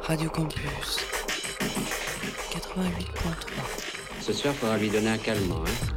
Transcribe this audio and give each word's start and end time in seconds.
Radio 0.00 0.30
Campus 0.30 0.98
88.3. 2.50 4.22
Ce 4.22 4.32
soir, 4.32 4.54
faudra 4.54 4.78
lui 4.78 4.88
donner 4.88 5.10
un 5.10 5.18
calmant. 5.18 5.62
Hein. 5.62 5.94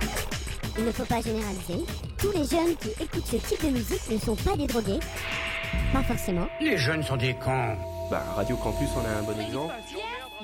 Il 0.77 0.83
ne 0.83 0.92
faut 0.92 1.05
pas 1.05 1.21
généraliser. 1.21 1.85
Tous 2.17 2.32
les 2.33 2.43
jeunes 2.43 2.75
qui 2.75 2.90
écoutent 3.01 3.25
ce 3.25 3.37
type 3.37 3.63
de 3.63 3.69
musique 3.69 4.09
ne 4.09 4.17
sont 4.17 4.35
pas 4.35 4.58
des 4.58 4.67
drogués. 4.67 5.00
Pas 5.93 6.03
forcément. 6.03 6.47
Les 6.59 6.77
jeunes 6.77 7.03
sont 7.03 7.16
des 7.16 7.35
cons. 7.35 7.77
Bah, 8.12 8.26
Radio 8.36 8.58
Campus 8.58 8.90
en 8.98 9.06
a 9.06 9.20
un 9.20 9.24
bon 9.24 9.40
exemple. 9.40 9.74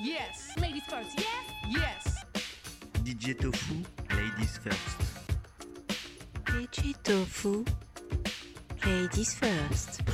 Yes, 0.02 0.56
ladies 0.62 0.82
first. 0.88 1.20
Yes, 1.68 1.84
yes. 3.04 3.04
DJ 3.04 3.36
Tofu, 3.36 3.84
ladies 4.12 4.60
first. 4.64 4.98
DJ 6.48 6.94
Tofu, 7.04 7.66
ladies 8.86 9.36
first. 9.36 10.05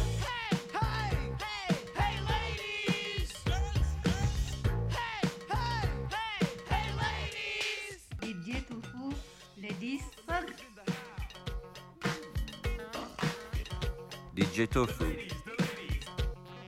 Tofu. 14.68 15.06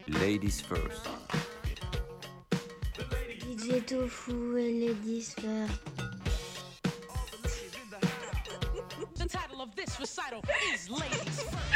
Ladies 0.08 0.62
first. 0.62 1.08
DJ 3.42 3.86
Tofu 3.86 4.58
et 4.58 4.72
Ladies 4.72 5.36
First. 5.36 5.82
The 9.16 9.28
title 9.28 9.62
of 9.62 9.76
this 9.76 10.00
recital 10.00 10.42
is 10.74 10.90
Ladies 10.90 11.42
First. 11.42 11.74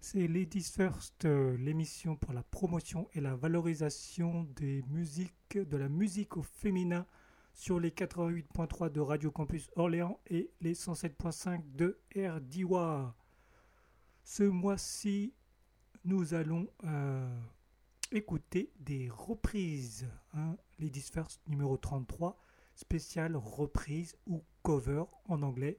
C'est 0.00 0.26
Ladies 0.26 0.70
First, 0.74 1.24
euh, 1.24 1.56
l'émission 1.56 2.16
pour 2.16 2.32
la 2.32 2.42
promotion 2.42 3.08
et 3.14 3.20
la 3.20 3.34
valorisation 3.34 4.44
des 4.56 4.82
musiques, 4.88 5.56
de 5.56 5.76
la 5.76 5.88
musique 5.88 6.36
au 6.36 6.42
féminin 6.42 7.06
sur 7.54 7.78
les 7.78 7.90
88.3 7.90 8.90
de 8.90 9.00
Radio 9.00 9.30
Campus 9.30 9.70
Orléans 9.76 10.18
et 10.26 10.50
les 10.60 10.74
107.5 10.74 11.62
de 11.74 11.98
RDIWA. 12.16 13.14
Ce 14.24 14.42
mois-ci, 14.42 15.34
nous 16.04 16.34
allons 16.34 16.68
euh, 16.84 17.40
écouter 18.10 18.72
des 18.80 19.08
reprises. 19.10 20.08
hein. 20.34 20.56
Ladies 20.78 21.00
First 21.12 21.40
numéro 21.46 21.76
33, 21.76 22.40
spécial 22.74 23.36
reprise 23.36 24.16
ou 24.26 24.42
cover 24.62 25.04
en 25.26 25.42
anglais. 25.42 25.78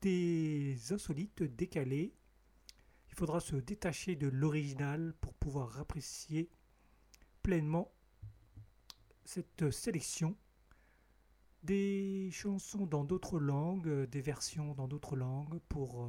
Des 0.00 0.76
insolites 0.92 1.42
décalées. 1.42 2.14
Il 3.10 3.14
faudra 3.14 3.40
se 3.40 3.56
détacher 3.56 4.14
de 4.16 4.28
l'original 4.28 5.14
pour 5.20 5.34
pouvoir 5.34 5.78
apprécier 5.80 6.50
pleinement 7.42 7.90
cette 9.24 9.70
sélection 9.70 10.36
des 11.66 12.30
chansons 12.32 12.86
dans 12.86 13.04
d'autres 13.04 13.38
langues, 13.38 13.88
euh, 13.88 14.06
des 14.06 14.20
versions 14.20 14.74
dans 14.74 14.88
d'autres 14.88 15.16
langues 15.16 15.58
pour 15.68 16.04
euh, 16.04 16.08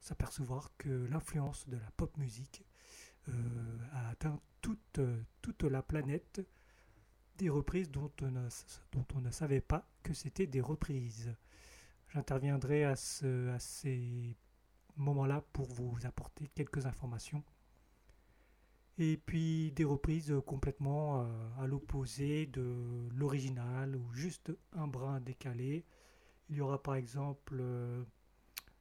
s'apercevoir 0.00 0.70
que 0.78 1.06
l'influence 1.10 1.68
de 1.68 1.76
la 1.76 1.90
pop 1.96 2.16
musique 2.16 2.64
euh, 3.28 3.32
a 3.92 4.10
atteint 4.10 4.40
toute, 4.60 4.98
euh, 4.98 5.22
toute 5.40 5.62
la 5.62 5.82
planète 5.82 6.42
des 7.38 7.48
reprises 7.48 7.90
dont 7.90 8.12
on 8.20 9.20
ne, 9.20 9.30
savait 9.30 9.60
pas 9.60 9.88
que 10.02 10.12
c'était 10.12 10.46
des 10.46 10.60
reprises. 10.60 11.34
J'interviendrai 12.10 12.84
à, 12.84 12.96
ce, 12.96 13.50
à 13.50 13.58
ces 13.58 14.36
moments-là 14.96 15.42
pour 15.52 15.66
vous 15.66 15.96
apporter 16.04 16.48
quelques 16.54 16.86
informations. 16.86 17.42
Et 18.98 19.16
puis 19.16 19.72
des 19.72 19.84
reprises 19.84 20.32
complètement 20.46 21.22
euh, 21.22 21.26
à 21.58 21.66
l'opposé 21.66 22.46
de 22.46 23.08
l'original 23.16 23.96
ou 23.96 24.12
juste 24.12 24.52
un 24.72 24.86
brin 24.86 25.20
décalé. 25.20 25.84
Il 26.48 26.56
y 26.56 26.60
aura 26.60 26.80
par 26.82 26.94
exemple 26.94 27.56
euh, 27.60 28.04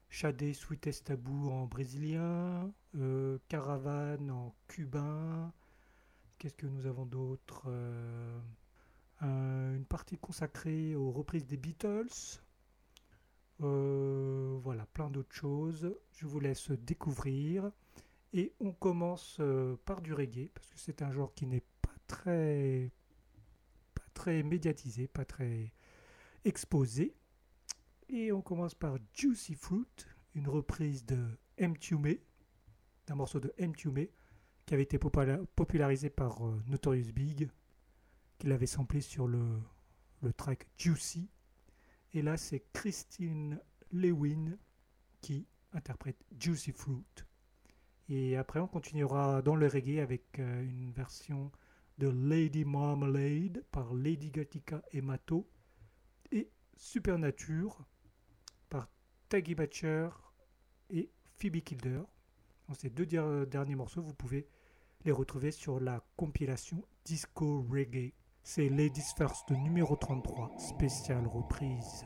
Shadé 0.10 0.54
Sweetest 0.54 1.06
Taboo 1.08 1.50
en 1.50 1.66
brésilien, 1.66 2.72
euh, 2.96 3.40
Caravane 3.48 4.30
en 4.30 4.54
cubain. 4.68 5.52
Qu'est-ce 6.38 6.56
que 6.58 6.68
nous 6.68 6.86
avons 6.86 7.06
d'autre 7.08 7.64
Euh, 7.68 8.40
un- 9.22 9.76
Une 9.76 9.86
partie 9.86 10.18
consacrée 10.18 10.96
aux 10.96 11.12
reprises 11.12 11.46
des 11.48 11.58
Beatles. 11.58 12.40
Euh, 13.62 14.58
voilà, 14.62 14.86
plein 14.88 15.10
d'autres 15.10 15.34
choses. 15.34 15.96
Je 16.12 16.28
vous 16.28 16.40
laisse 16.40 16.70
découvrir. 16.72 17.72
Et 18.34 18.52
on 18.60 18.72
commence 18.72 19.38
euh, 19.40 19.78
par 19.86 20.02
du 20.02 20.12
reggae, 20.14 20.50
parce 20.54 20.68
que 20.70 20.80
c'est 20.80 21.04
un 21.04 21.12
genre 21.12 21.34
qui 21.36 21.46
n'est 21.46 21.64
pas 21.82 21.96
très, 22.08 22.92
pas 23.94 24.06
très 24.16 24.42
médiatisé, 24.42 25.08
pas 25.08 25.24
très 25.24 25.72
exposé. 26.44 27.16
Et 28.10 28.32
on 28.32 28.42
commence 28.42 28.74
par 28.74 28.98
Juicy 29.14 29.54
Fruit, 29.54 29.86
une 30.34 30.48
reprise 30.48 31.06
de 31.06 31.28
M. 31.58 31.78
Tume, 31.78 32.16
d'un 33.06 33.16
morceau 33.16 33.40
de 33.40 33.54
M. 33.58 33.76
Tume, 33.76 34.08
qui 34.66 34.74
avait 34.74 34.84
été 34.84 34.98
popula- 34.98 35.46
popularisé 35.56 36.10
par 36.10 36.46
euh, 36.48 36.60
Notorious 36.68 37.12
Big, 37.14 37.50
qui 38.40 38.48
l'avait 38.48 38.66
samplé 38.66 39.02
sur 39.02 39.28
le, 39.28 39.60
le 40.22 40.34
track 40.34 40.68
Juicy. 40.78 41.30
Et 42.14 42.24
là, 42.24 42.36
c'est 42.38 42.64
Christine 42.74 43.60
Lewin 43.92 44.58
qui 45.22 45.46
interprète 45.72 46.18
Juicy 46.40 46.72
Fruit. 46.72 47.06
Et 48.10 48.36
après, 48.38 48.60
on 48.60 48.68
continuera 48.68 49.42
dans 49.42 49.56
le 49.56 49.68
reggae 49.68 50.00
avec 50.02 50.40
euh, 50.40 50.62
une 50.64 50.92
version 50.92 51.52
de 52.00 52.10
Lady 52.10 52.66
Marmalade 52.66 53.64
par 53.72 53.94
Lady 53.94 54.30
Gatica 54.32 54.82
et 54.92 55.02
Mato 55.02 55.48
et 56.32 56.50
Supernature 56.76 57.86
par 58.70 58.90
Taggy 59.30 59.56
Batcher 59.56 60.10
et 60.90 61.10
Phoebe 61.38 61.62
Kilder. 61.64 62.02
Dans 62.68 62.74
ces 62.74 62.90
deux 62.90 63.06
der- 63.06 63.46
derniers 63.48 63.76
morceaux, 63.76 64.02
vous 64.02 64.14
pouvez 64.14 64.48
les 65.06 65.12
retrouver 65.12 65.52
sur 65.52 65.80
la 65.80 66.04
compilation 66.18 66.84
Disco 67.06 67.66
Reggae. 67.70 68.14
C'est 68.42 68.68
Ladies 68.70 69.14
First 69.18 69.52
numéro 69.52 69.96
33, 69.96 70.52
spéciale 70.58 71.28
reprise. 71.28 72.06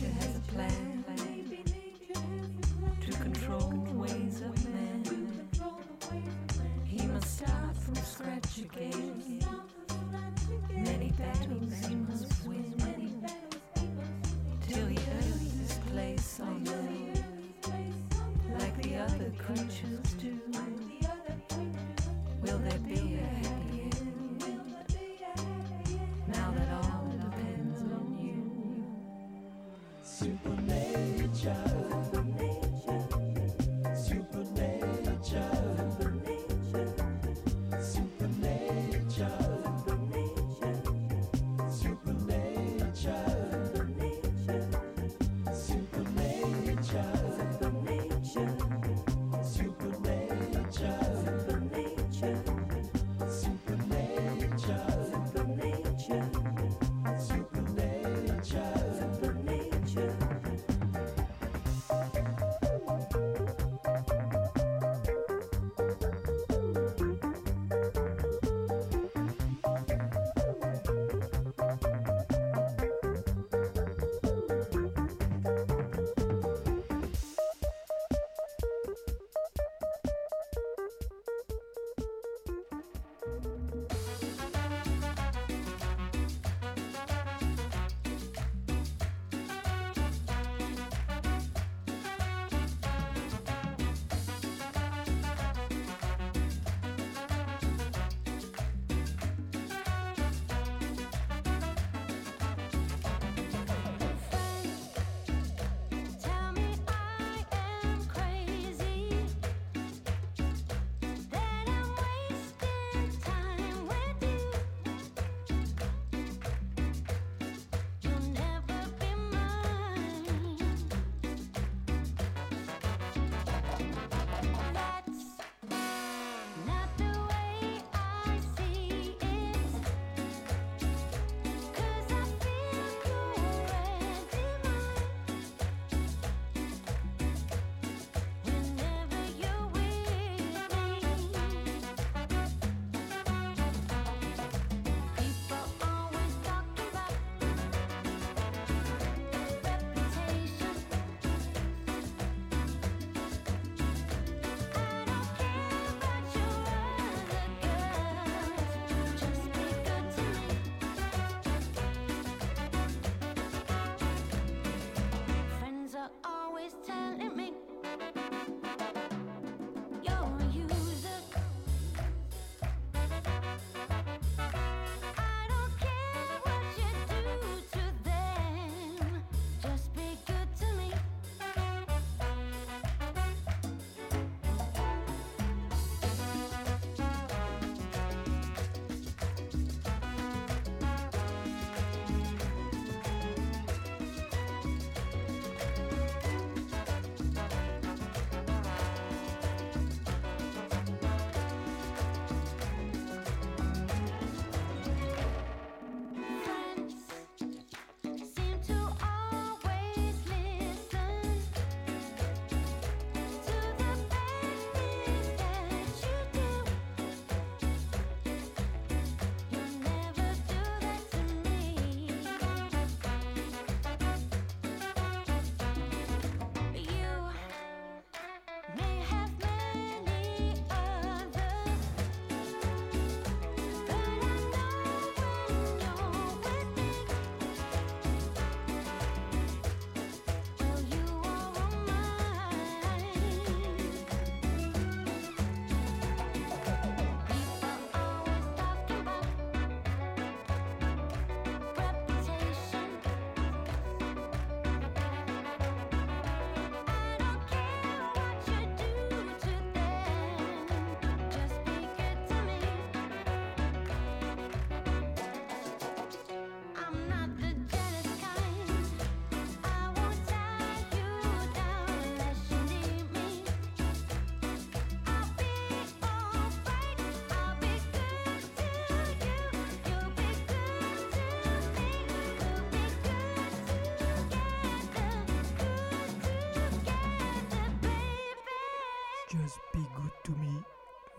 nature 0.00 0.14
has 0.14 0.36
a 0.36 0.40
plan 0.52 1.04
to 3.00 3.12
control 3.12 3.70
the 3.86 3.92
ways 3.92 4.40
of 4.40 4.68
man. 4.72 5.40
He 6.84 7.06
must 7.06 7.38
start 7.38 7.76
from 7.76 7.94
scratch 7.96 8.58
again. 8.58 9.42
Many 10.70 11.12
battles 11.12 11.86
he 11.86 11.94
must 11.96 12.46
win 12.46 13.26
till 14.68 14.86
he 14.86 14.98
earns 14.98 15.60
his 15.60 15.78
place 15.90 16.40
on 16.40 16.66
earth, 16.68 17.24
like 18.58 18.82
the 18.82 18.96
other 18.96 19.32
creatures 19.38 20.14
do. 20.18 20.49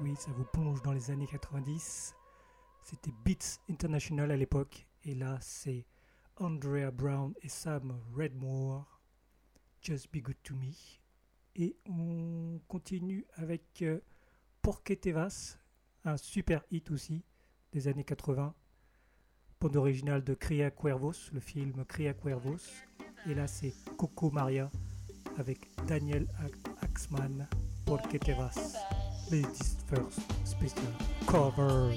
Oui, 0.01 0.15
ça 0.17 0.31
vous 0.31 0.45
plonge 0.45 0.81
dans 0.81 0.93
les 0.93 1.11
années 1.11 1.27
90. 1.27 2.15
C'était 2.83 3.11
Beats 3.23 3.59
International 3.69 4.31
à 4.31 4.35
l'époque. 4.35 4.87
Et 5.03 5.13
là, 5.13 5.37
c'est 5.41 5.85
Andrea 6.37 6.89
Brown 6.91 7.33
et 7.41 7.49
Sam 7.49 7.99
Redmore. 8.15 8.99
Just 9.81 10.11
Be 10.11 10.21
Good 10.21 10.41
to 10.43 10.55
Me. 10.55 10.73
Et 11.55 11.77
on 11.87 12.59
continue 12.67 13.25
avec 13.35 13.83
euh, 13.83 13.99
Porque 14.61 14.99
Te 14.99 15.09
Vas, 15.09 15.57
un 16.03 16.17
super 16.17 16.63
hit 16.71 16.89
aussi 16.89 17.23
des 17.71 17.87
années 17.87 18.03
80. 18.03 18.55
Bande 19.59 19.75
originale 19.75 20.23
de 20.23 20.33
Cria 20.33 20.71
Cuervos, 20.71 21.31
le 21.31 21.39
film 21.39 21.85
Cria 21.85 22.15
Cuervos. 22.15 22.71
Et 23.27 23.35
là, 23.35 23.47
c'est 23.47 23.73
Coco 23.97 24.31
Maria 24.31 24.71
avec 25.37 25.69
Daniel 25.85 26.27
Axman, 26.81 27.47
Porque 27.85 28.19
te 28.19 28.31
vas. 28.31 29.00
Ladies 29.31 29.75
First 29.87 30.19
Special 30.45 30.91
Cover. 31.25 31.93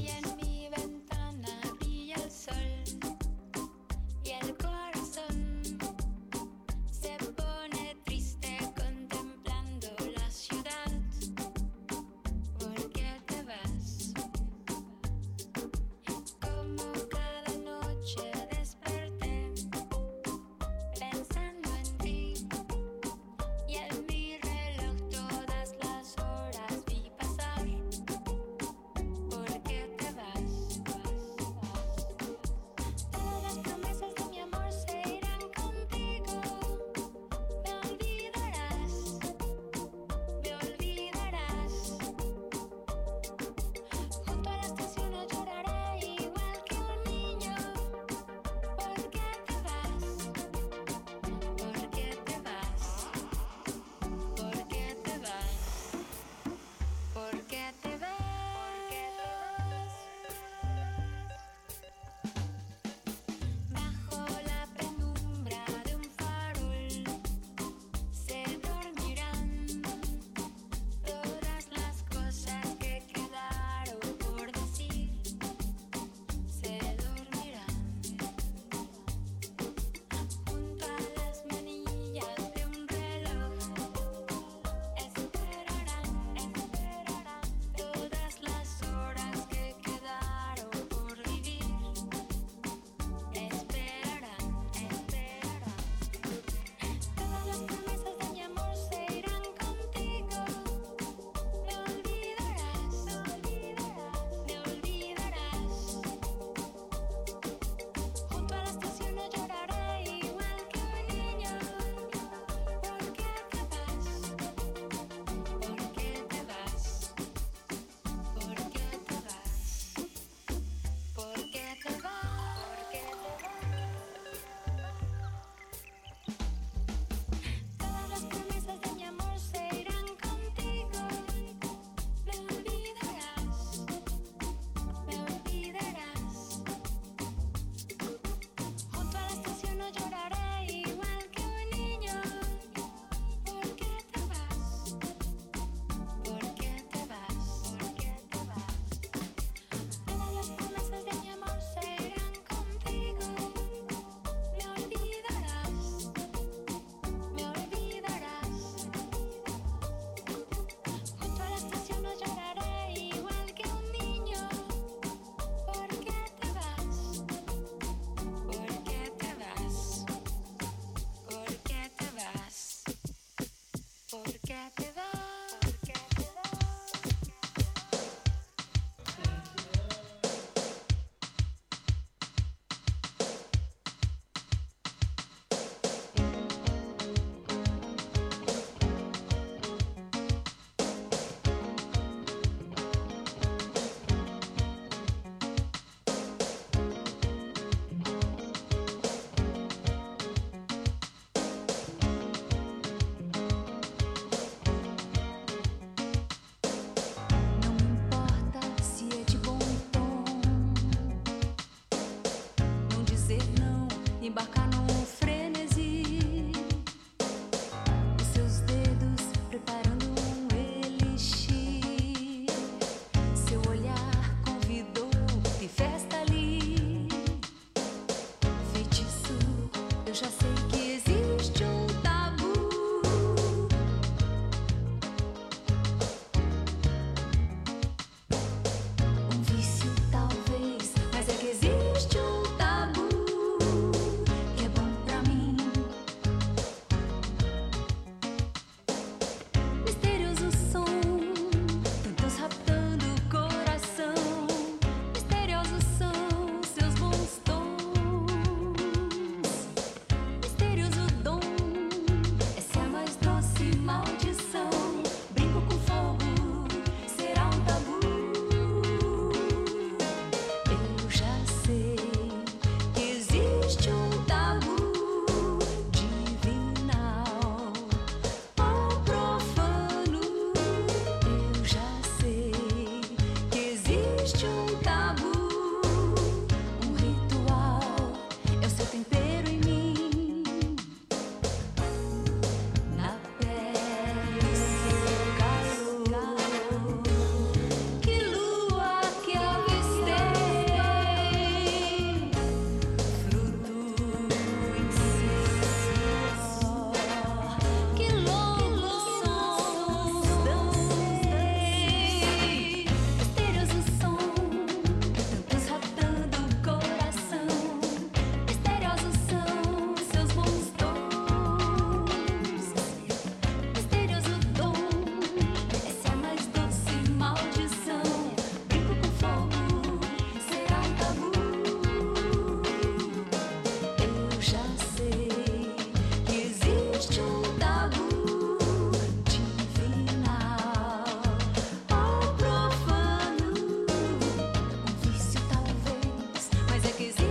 music 346.85 347.01
is 347.01 347.24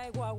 agua 0.00 0.29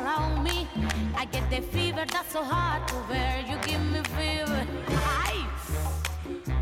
around 0.00 0.42
me. 0.42 0.68
I 1.16 1.24
get 1.24 1.48
the 1.50 1.60
fever 1.60 2.04
that's 2.10 2.32
so 2.32 2.42
hard 2.42 2.86
to 2.88 2.94
bear. 3.08 3.44
You 3.48 3.56
give 3.66 3.84
me 3.92 4.00
fever. 4.16 4.66
Aye. 5.24 5.46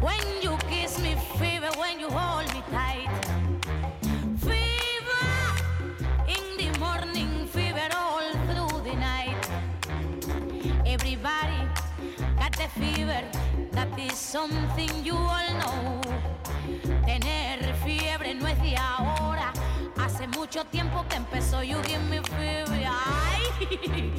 When 0.00 0.24
you 0.42 0.56
kiss 0.68 0.98
me, 1.00 1.16
fever. 1.38 1.70
When 1.78 2.00
you 2.00 2.08
hold 2.08 2.52
me 2.54 2.62
tight. 2.70 3.10
Fever 4.46 5.28
in 6.34 6.44
the 6.60 6.78
morning, 6.78 7.46
fever 7.48 7.88
all 7.94 8.32
through 8.48 8.80
the 8.88 8.96
night. 8.96 9.42
Everybody 10.86 11.60
got 12.38 12.52
the 12.52 12.68
fever. 12.80 13.22
That 13.72 13.98
is 13.98 14.14
something 14.14 15.04
Yay! 23.82 24.10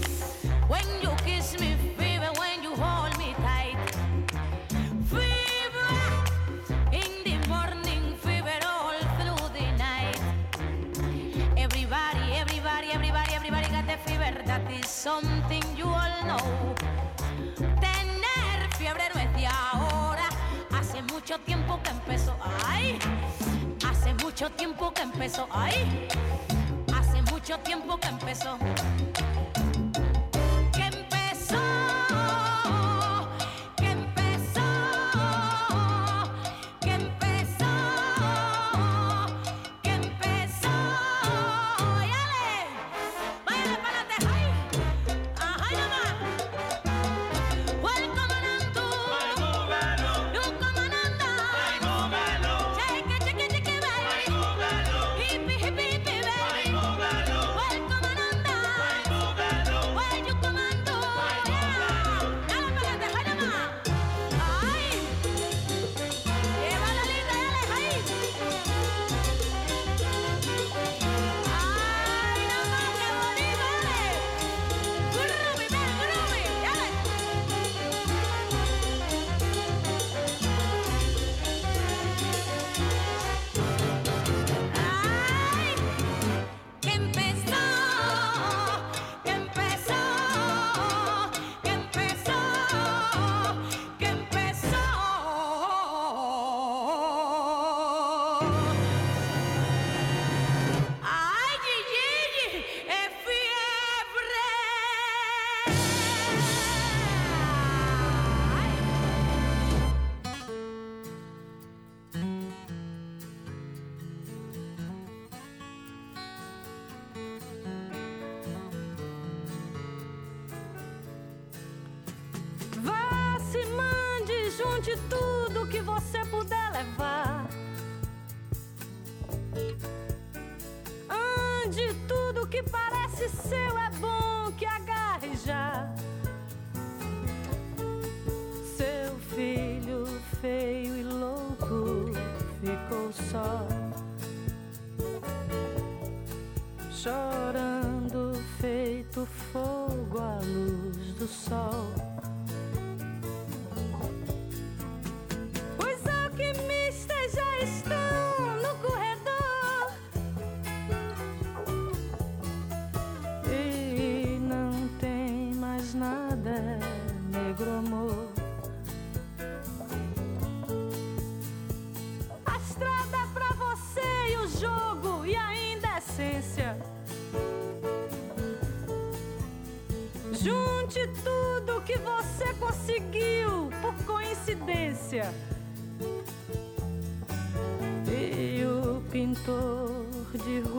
вздох 189.47 190.45
диву. 190.45 190.76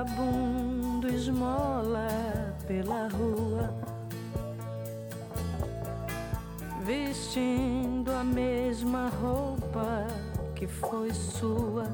vagabundo 0.00 1.08
esmola 1.08 2.08
pela 2.66 3.08
rua, 3.08 3.74
vestindo 6.84 8.10
a 8.10 8.24
mesma 8.24 9.08
roupa 9.08 10.06
que 10.54 10.66
foi 10.66 11.12
sua. 11.12 11.84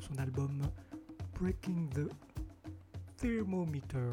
Son 0.00 0.16
album 0.18 0.62
Breaking 1.34 1.88
the 1.90 2.08
Thermometer. 3.16 4.12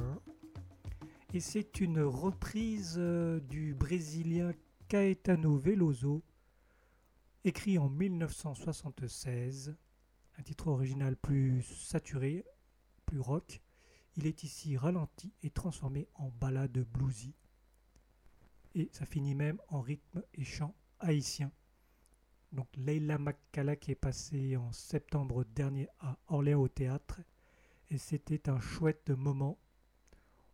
Et 1.33 1.39
c'est 1.39 1.79
une 1.79 2.01
reprise 2.01 2.95
euh, 2.97 3.39
du 3.39 3.73
brésilien 3.73 4.51
Caetano 4.87 5.57
Veloso, 5.57 6.23
écrit 7.43 7.77
en 7.77 7.89
1976, 7.89 9.75
un 10.37 10.43
titre 10.43 10.67
original 10.67 11.15
plus 11.15 11.63
saturé, 11.63 12.45
plus 13.05 13.19
rock. 13.19 13.61
Il 14.15 14.25
est 14.25 14.43
ici 14.43 14.77
ralenti 14.77 15.33
et 15.43 15.49
transformé 15.51 16.07
en 16.15 16.29
ballade 16.29 16.85
bluesy. 16.91 17.33
Et 18.75 18.89
ça 18.91 19.05
finit 19.05 19.35
même 19.35 19.59
en 19.69 19.81
rythme 19.81 20.23
et 20.33 20.43
chant 20.43 20.75
haïtien. 20.99 21.51
Donc 22.51 22.67
Leila 22.75 23.17
Makala 23.17 23.75
qui 23.75 23.91
est 23.91 23.95
passée 23.95 24.55
en 24.55 24.71
septembre 24.71 25.43
dernier 25.43 25.87
à 25.99 26.17
Orléans 26.27 26.61
au 26.61 26.67
théâtre. 26.67 27.21
Et 27.89 27.97
c'était 27.97 28.49
un 28.49 28.59
chouette 28.59 29.09
moment. 29.09 29.57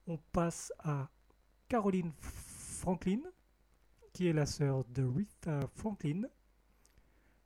On 0.08 0.18
passe 0.18 0.72
à 0.80 1.10
Caroline 1.68 2.12
Franklin, 2.20 3.22
qui 4.12 4.28
est 4.28 4.34
la 4.34 4.46
sœur 4.46 4.86
de 4.86 5.04
Rita 5.04 5.62
Franklin, 5.76 6.24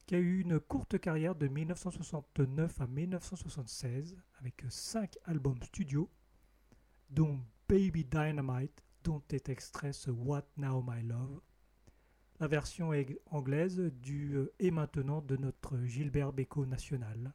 qui 0.06 0.16
a 0.16 0.20
eu 0.20 0.41
une 0.41 0.60
courte 0.60 0.98
carrière 1.00 1.36
de 1.36 1.48
1969 1.48 2.82
à 2.82 2.88
1976 2.88 4.18
avec 4.39 4.64
5 4.68 5.18
albums 5.26 5.62
studio, 5.64 6.10
dont 7.10 7.39
Baby 7.70 8.06
Dynamite, 8.06 8.84
dont 9.04 9.22
est 9.30 9.50
extrait 9.50 9.93
ce 9.93 10.10
What 10.10 10.45
Now 10.58 10.84
My 10.86 11.04
Love. 11.04 11.41
La 12.40 12.48
version 12.48 12.92
anglaise 13.32 13.80
du 13.80 14.36
euh, 14.36 14.54
Et 14.60 14.70
maintenant 14.70 15.22
de 15.22 15.38
notre 15.38 15.80
Gilbert 15.86 16.34
Bécaud 16.34 16.68
national. 16.68 17.34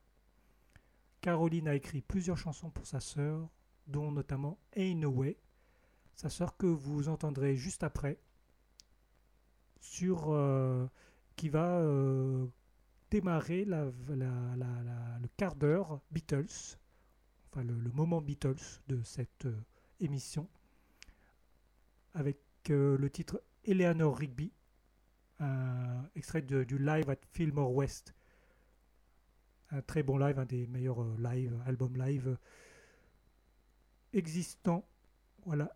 Caroline 1.20 1.66
a 1.66 1.74
écrit 1.74 2.02
plusieurs 2.02 2.38
chansons 2.38 2.70
pour 2.70 2.86
sa 2.86 3.00
sœur, 3.00 3.48
dont 3.88 4.12
notamment 4.12 4.60
Ain't 4.76 5.00
No 5.00 5.10
Way, 5.10 5.36
sa 6.14 6.30
sœur 6.30 6.56
que 6.56 6.66
vous 6.66 7.08
entendrez 7.08 7.56
juste 7.56 7.82
après, 7.82 8.20
sur, 9.80 10.30
euh, 10.30 10.86
qui 11.34 11.48
va 11.48 11.78
euh, 11.80 12.46
démarrer 13.10 13.64
le 13.64 13.90
quart 15.36 15.56
d'heure 15.56 16.00
Beatles, 16.12 16.78
enfin 17.50 17.64
le, 17.64 17.74
moment 17.92 18.20
Beatles 18.20 18.80
de 18.86 19.02
cette 19.02 19.48
émission, 19.98 20.48
avec 22.14 22.38
le 22.68 23.10
titre 23.10 23.42
Eleanor 23.64 24.16
Rigby, 24.16 24.52
extrait 26.14 26.42
du 26.42 26.78
live 26.78 27.08
at 27.10 27.18
Fillmore 27.32 27.74
West. 27.74 28.14
Un 29.70 29.80
très 29.82 30.02
bon 30.02 30.18
live, 30.18 30.38
un 30.38 30.44
des 30.44 30.66
meilleurs 30.66 31.02
euh, 31.02 31.16
live, 31.18 31.58
albums 31.66 31.96
live 31.96 32.28
euh, 32.28 32.36
existants. 34.12 34.86
Voilà. 35.46 35.74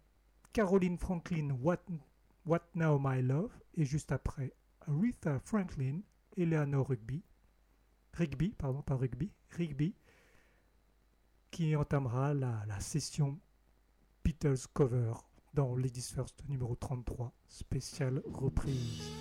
Caroline 0.52 0.98
Franklin, 0.98 1.56
What, 1.62 1.82
Now 2.74 2.98
My 3.02 3.22
Love, 3.22 3.52
et 3.74 3.84
juste 3.84 4.12
après, 4.12 4.52
Aretha 4.82 5.40
Franklin, 5.40 6.00
Eleanor 6.36 6.88
Rigby, 6.88 7.22
Rigby, 8.12 8.54
pardon, 8.56 8.82
pas 8.82 8.96
Rugby, 8.96 9.30
Rigby, 9.50 9.94
qui 11.50 11.74
entamera 11.74 12.34
la, 12.34 12.64
la 12.66 12.80
session 12.80 13.38
Beatles 14.24 14.66
Cover 14.72 15.14
dans 15.54 15.74
Ladies 15.74 16.12
First 16.14 16.42
numéro 16.48 16.76
33, 16.76 17.32
spéciale 17.48 18.22
reprise. 18.26 19.15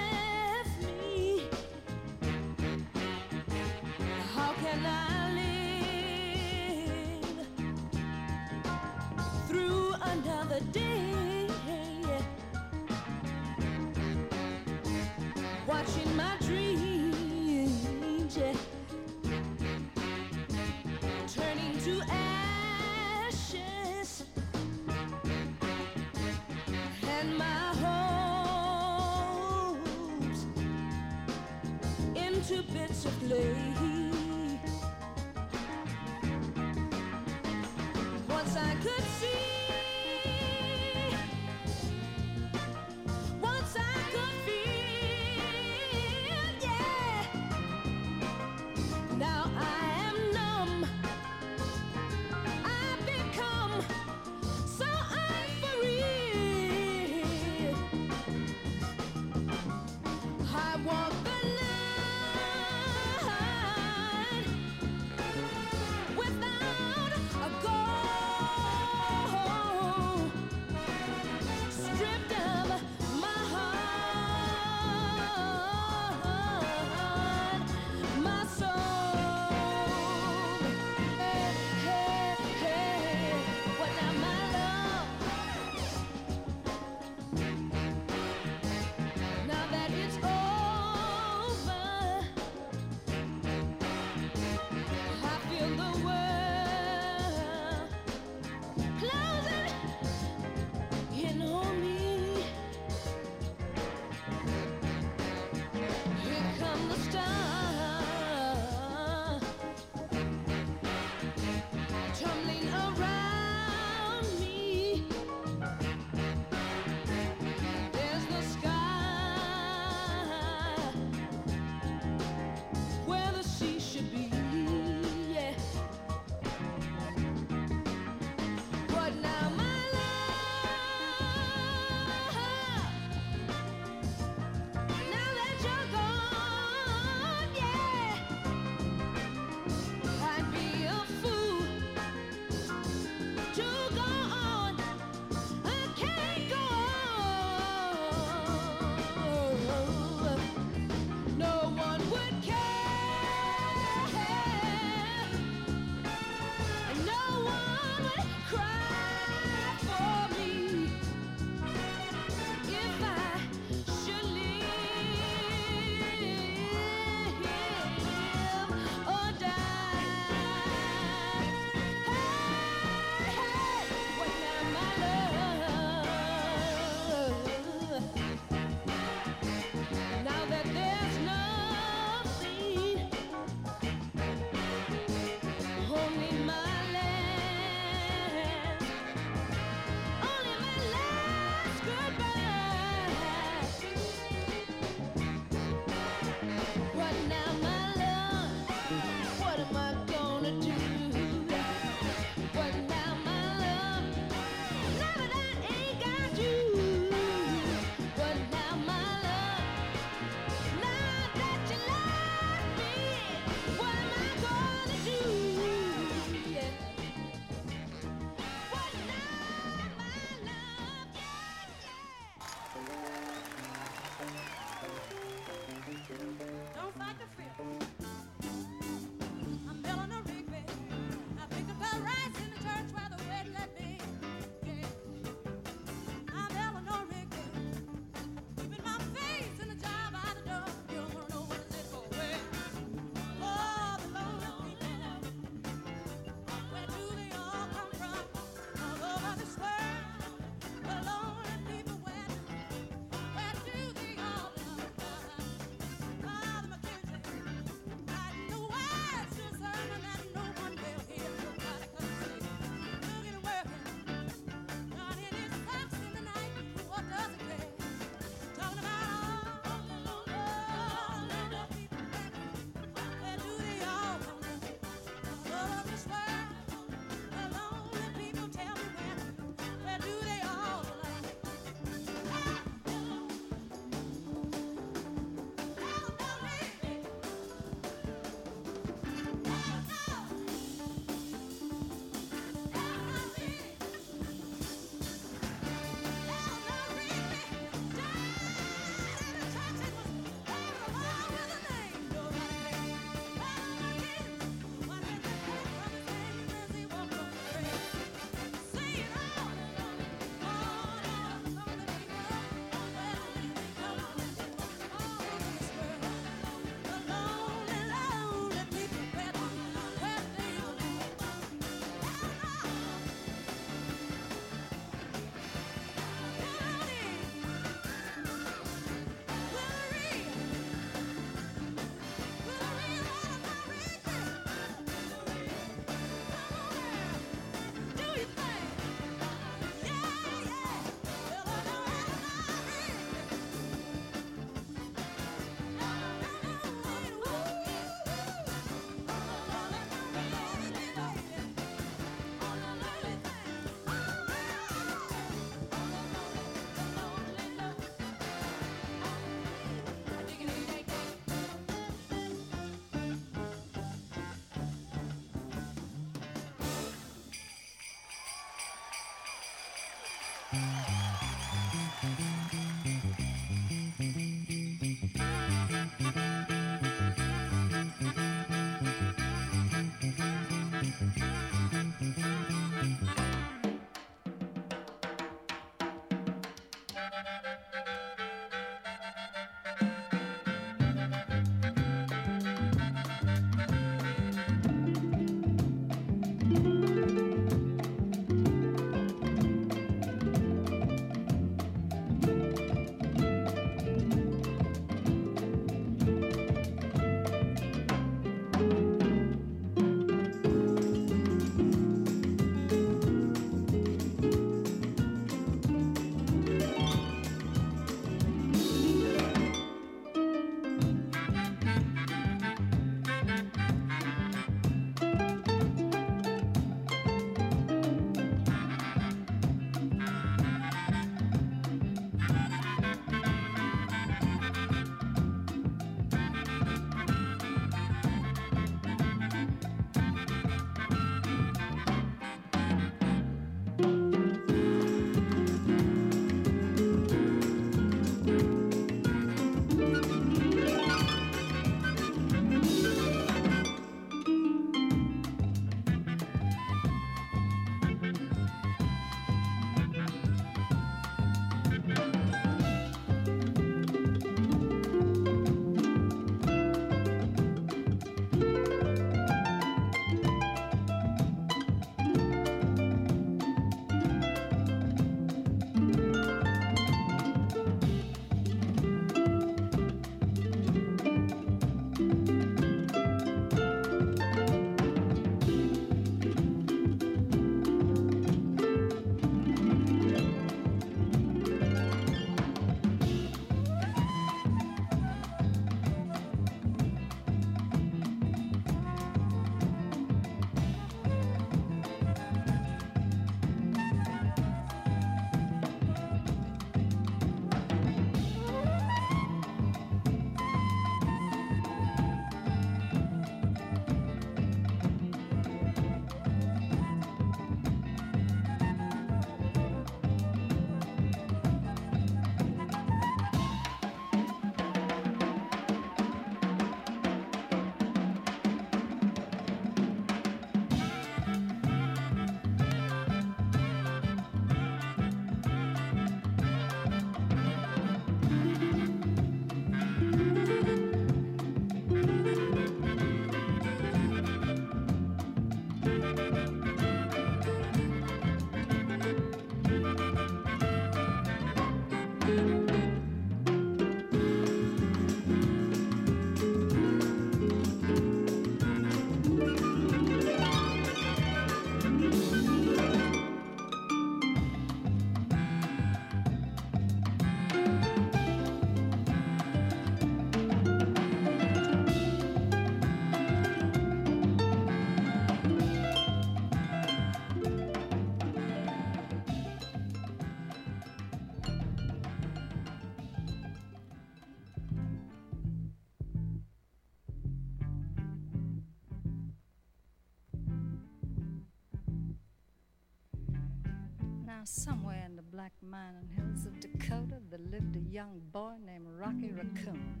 lived 597.52 597.76
a 597.76 597.92
young 597.92 598.18
boy 598.32 598.54
named 598.64 598.86
Rocky 598.98 599.30
Raccoon. 599.30 600.00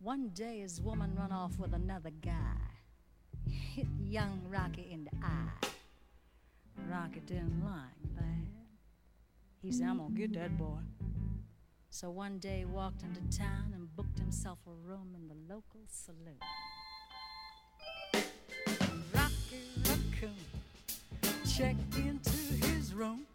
One 0.00 0.30
day 0.30 0.60
his 0.60 0.80
woman 0.80 1.14
run 1.14 1.30
off 1.30 1.58
with 1.58 1.74
another 1.74 2.08
guy. 2.08 2.56
Hit 3.46 3.86
young 4.02 4.40
Rocky 4.48 4.88
in 4.90 5.04
the 5.04 5.10
eye. 5.22 5.68
Rocky 6.90 7.20
didn't 7.26 7.62
like 7.62 8.14
that. 8.16 8.24
He 9.60 9.70
said, 9.70 9.88
I'm 9.88 9.98
gonna 9.98 10.14
get 10.14 10.32
that 10.34 10.56
boy. 10.56 10.78
So 11.90 12.08
one 12.08 12.38
day 12.38 12.60
he 12.60 12.64
walked 12.64 13.02
into 13.02 13.20
town 13.36 13.74
and 13.74 13.94
booked 13.94 14.18
himself 14.18 14.58
a 14.66 14.88
room 14.88 15.14
in 15.14 15.28
the 15.28 15.54
local 15.54 15.82
saloon. 15.86 16.38
Rocky 19.14 19.66
Raccoon 19.84 20.34
checked 21.46 21.96
into 21.98 22.66
his 22.66 22.94
room 22.94 23.26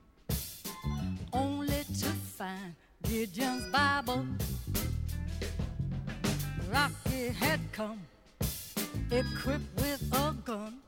only 1.32 1.84
to 1.84 2.06
find 2.06 2.74
Gideon's 3.04 3.66
Bible. 3.66 4.26
Rocky 6.72 7.30
had 7.30 7.60
come, 7.72 8.00
equipped 9.12 9.76
with 9.76 10.02
a 10.14 10.34
gun, 10.46 10.80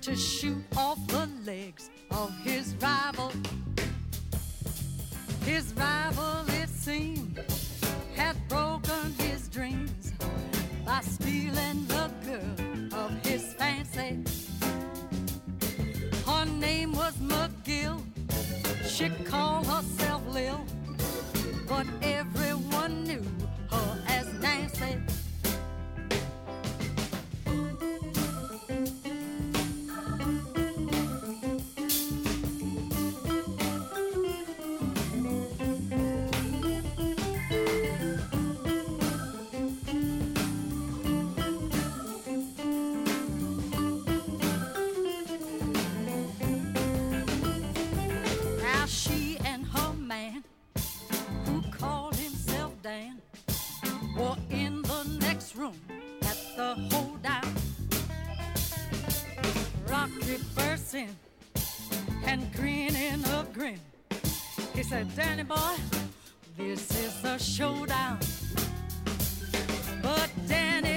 to 0.00 0.16
shoot 0.16 0.64
off 0.76 0.98
the 1.08 1.28
legs 1.44 1.90
of 2.10 2.30
his 2.38 2.74
rival. 2.80 3.32
His 5.44 5.74
rival, 5.74 6.44
it 6.48 6.68
seemed, 6.68 7.44
had 8.14 8.36
broken 8.48 9.12
his 9.18 9.48
dreams 9.48 10.12
by 10.84 11.00
stealing 11.00 11.86
the 11.86 12.10
girl 12.24 13.00
of 13.00 13.26
his 13.26 13.52
fancy. 13.54 14.24
Her 16.26 16.44
name 16.44 16.92
was 16.92 17.14
McGill. 17.16 18.00
She 18.86 19.10
called 19.24 19.66
herself 19.66 20.22
Lil. 20.28 20.64
But 21.68 21.86
everyone 22.00 23.04
knew 23.04 23.22
her 23.70 23.98
as 24.06 24.32
Nancy. 24.34 25.15
dancing 60.96 61.16
and 62.24 62.52
grinning 62.54 63.24
a 63.24 63.46
grin. 63.52 63.78
He 64.74 64.82
said, 64.82 65.14
Danny 65.14 65.42
boy, 65.42 65.76
this 66.56 66.90
is 66.90 67.24
a 67.24 67.38
showdown. 67.38 68.18
But 70.02 70.30
Danny 70.46 70.95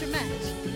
your 0.00 0.10
match. 0.10 0.67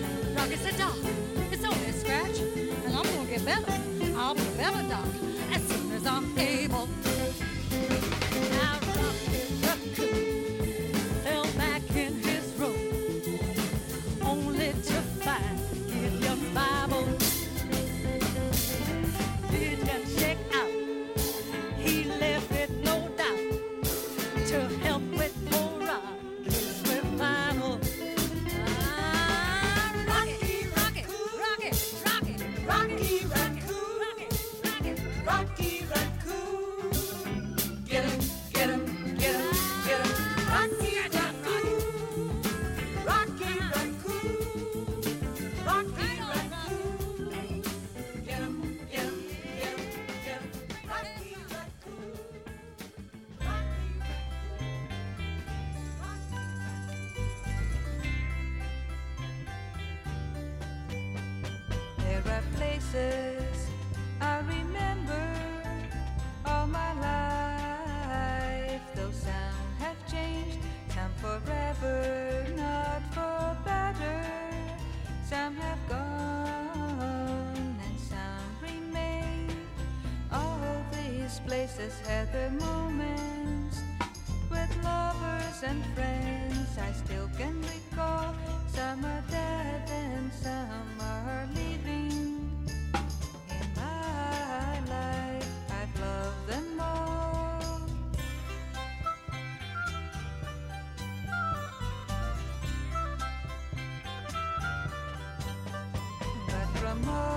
tomorrow 107.03 107.32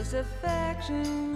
close 0.00 0.14
affection. 0.14 1.29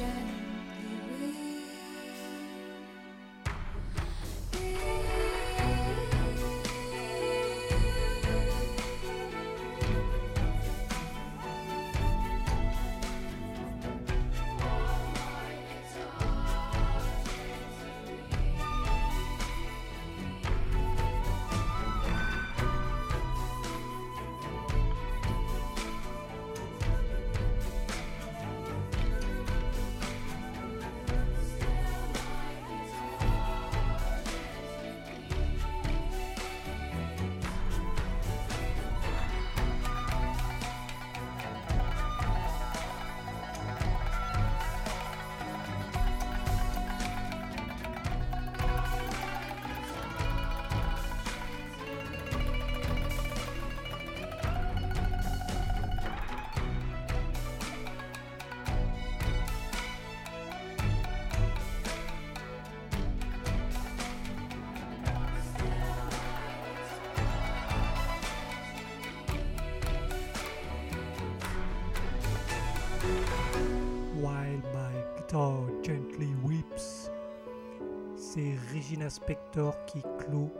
imagine 0.00 0.41
Regina 78.92 79.08
Spector 79.08 79.86
qui 79.86 80.02
clôt 80.18 80.52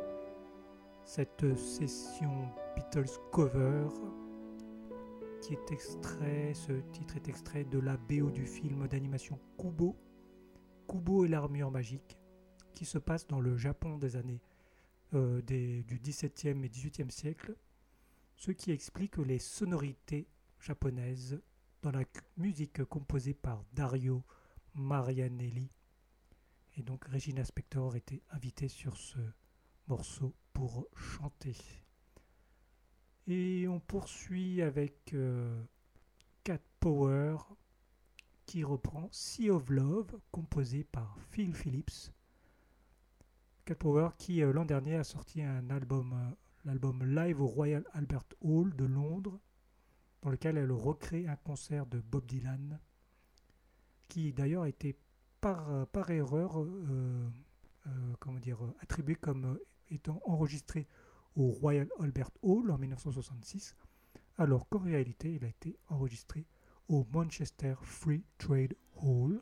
cette 1.04 1.54
session 1.54 2.48
Beatles 2.74 3.10
cover 3.30 3.88
qui 5.42 5.52
est 5.52 5.70
extrait, 5.70 6.54
ce 6.54 6.72
titre 6.92 7.16
est 7.16 7.28
extrait 7.28 7.64
de 7.64 7.78
la 7.78 7.98
BO 7.98 8.30
du 8.30 8.46
film 8.46 8.88
d'animation 8.88 9.38
Kubo, 9.58 9.98
Kubo 10.88 11.26
et 11.26 11.28
l'armure 11.28 11.70
magique, 11.70 12.16
qui 12.72 12.86
se 12.86 12.96
passe 12.96 13.26
dans 13.26 13.40
le 13.40 13.58
Japon 13.58 13.98
des 13.98 14.16
années 14.16 14.40
euh, 15.12 15.42
des- 15.42 15.82
du 15.82 15.98
XVIIe 15.98 16.64
et 16.64 16.68
XVIIIe 16.70 17.10
siècle, 17.10 17.54
ce 18.36 18.50
qui 18.50 18.70
explique 18.70 19.18
les 19.18 19.40
sonorités 19.40 20.26
japonaises 20.58 21.38
dans 21.82 21.90
la 21.90 22.04
musique 22.38 22.82
composée 22.84 23.34
par 23.34 23.62
Dario 23.74 24.22
Marianelli. 24.74 25.68
Et 26.76 26.82
donc 26.82 27.04
Regina 27.04 27.44
Spector 27.44 27.96
était 27.96 28.22
invitée 28.30 28.68
sur 28.68 28.96
ce 28.96 29.18
morceau 29.88 30.34
pour 30.52 30.86
chanter. 30.94 31.56
Et 33.26 33.68
on 33.68 33.78
poursuit 33.78 34.62
avec 34.62 35.12
euh, 35.14 35.62
Cat 36.44 36.60
Power 36.80 37.36
qui 38.46 38.64
reprend 38.64 39.08
Sea 39.12 39.50
of 39.50 39.68
Love 39.70 40.18
composé 40.30 40.84
par 40.84 41.16
Phil 41.30 41.54
Phillips. 41.54 42.12
Cat 43.64 43.76
Power 43.76 44.10
qui 44.18 44.42
euh, 44.42 44.52
l'an 44.52 44.64
dernier 44.64 44.96
a 44.96 45.04
sorti 45.04 45.42
un 45.42 45.70
album, 45.70 46.12
euh, 46.14 46.34
l'album 46.64 47.04
live 47.04 47.40
au 47.40 47.46
Royal 47.46 47.84
Albert 47.92 48.24
Hall 48.40 48.74
de 48.74 48.84
Londres 48.84 49.38
dans 50.22 50.30
lequel 50.30 50.56
elle 50.56 50.72
recrée 50.72 51.26
un 51.28 51.36
concert 51.36 51.86
de 51.86 52.00
Bob 52.00 52.26
Dylan 52.26 52.80
qui 54.08 54.32
d'ailleurs 54.32 54.66
été 54.66 54.96
par, 55.42 55.70
euh, 55.70 55.84
par 55.84 56.10
erreur 56.10 56.62
euh, 56.62 57.28
euh, 57.86 57.90
comment 58.20 58.38
attribué 58.80 59.16
comme 59.16 59.58
étant 59.90 60.22
enregistré 60.24 60.86
au 61.36 61.48
Royal 61.48 61.88
Albert 62.00 62.30
Hall 62.42 62.70
en 62.70 62.78
1966, 62.78 63.74
alors 64.38 64.68
qu'en 64.68 64.78
réalité 64.78 65.34
il 65.34 65.44
a 65.44 65.48
été 65.48 65.76
enregistré 65.88 66.46
au 66.88 67.04
Manchester 67.12 67.74
Free 67.82 68.24
Trade 68.38 68.74
Hall. 69.02 69.40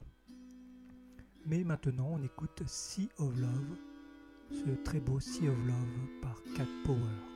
Mais 1.46 1.62
maintenant 1.62 2.08
on 2.12 2.22
écoute 2.22 2.62
Sea 2.66 3.10
of 3.18 3.38
Love, 3.38 3.76
ce 4.50 4.70
très 4.82 5.00
beau 5.00 5.20
Sea 5.20 5.48
of 5.48 5.66
Love 5.66 6.20
par 6.22 6.42
Cat 6.56 6.66
Power. 6.84 7.29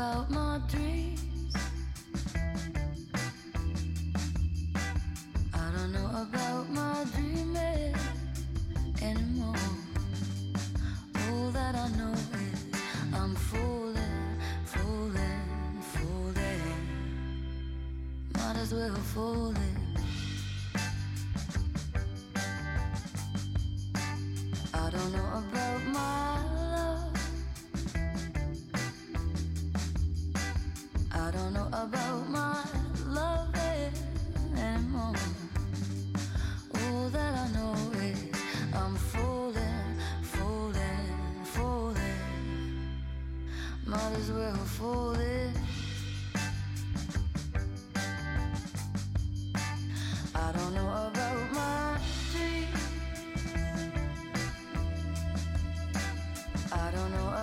About 0.00 0.30
my 0.30 0.58
dreams. 0.66 1.54
I 5.52 5.70
don't 5.76 5.92
know 5.92 6.08
about 6.26 6.70
my 6.70 7.04
dreaming 7.14 7.94
anymore. 9.02 9.54
All 11.28 11.50
that 11.50 11.74
I 11.74 11.88
know 11.98 12.14
is 12.14 12.64
I'm 13.12 13.34
falling, 13.34 14.38
falling, 14.64 15.82
falling. 15.92 16.80
Might 18.38 18.56
as 18.56 18.72
well 18.72 18.94
fall 19.12 19.50
in. 19.50 19.79
on 57.14 57.39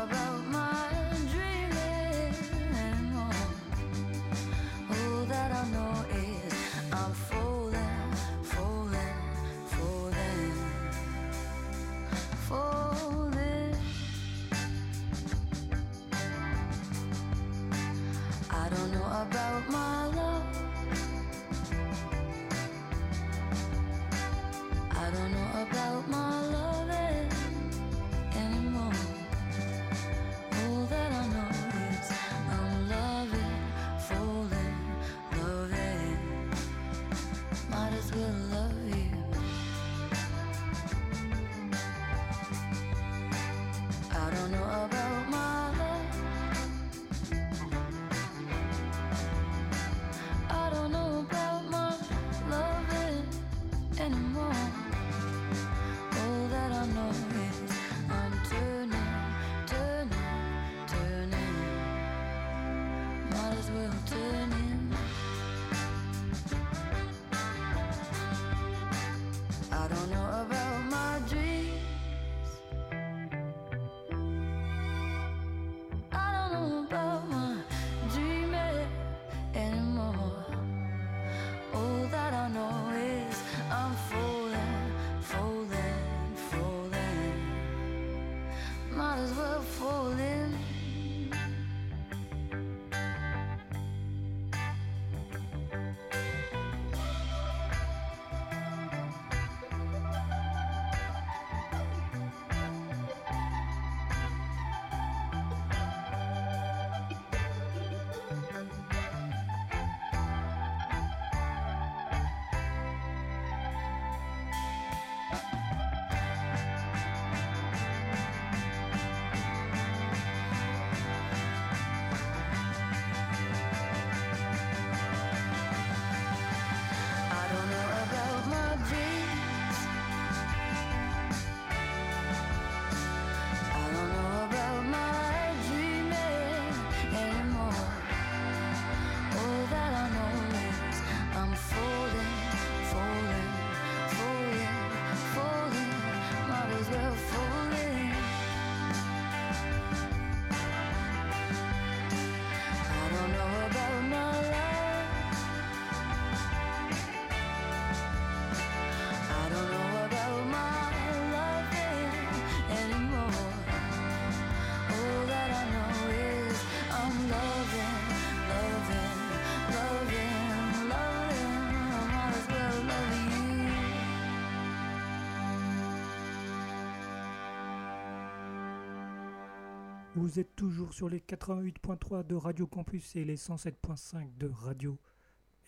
toujours 180.57 180.91
sur 180.91 181.07
les 181.07 181.19
88.3 181.19 182.25
de 182.25 182.33
Radio 182.33 182.65
Campus 182.65 183.15
et 183.15 183.23
les 183.23 183.37
107.5 183.37 184.35
de 184.39 184.47
Radio 184.47 184.99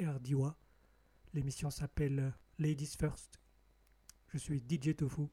RDIWA. 0.01 0.57
L'émission 1.35 1.69
s'appelle 1.69 2.33
Ladies 2.57 2.95
First. 2.97 3.39
Je 4.29 4.39
suis 4.39 4.63
DJ 4.67 4.95
Tofu 4.95 5.27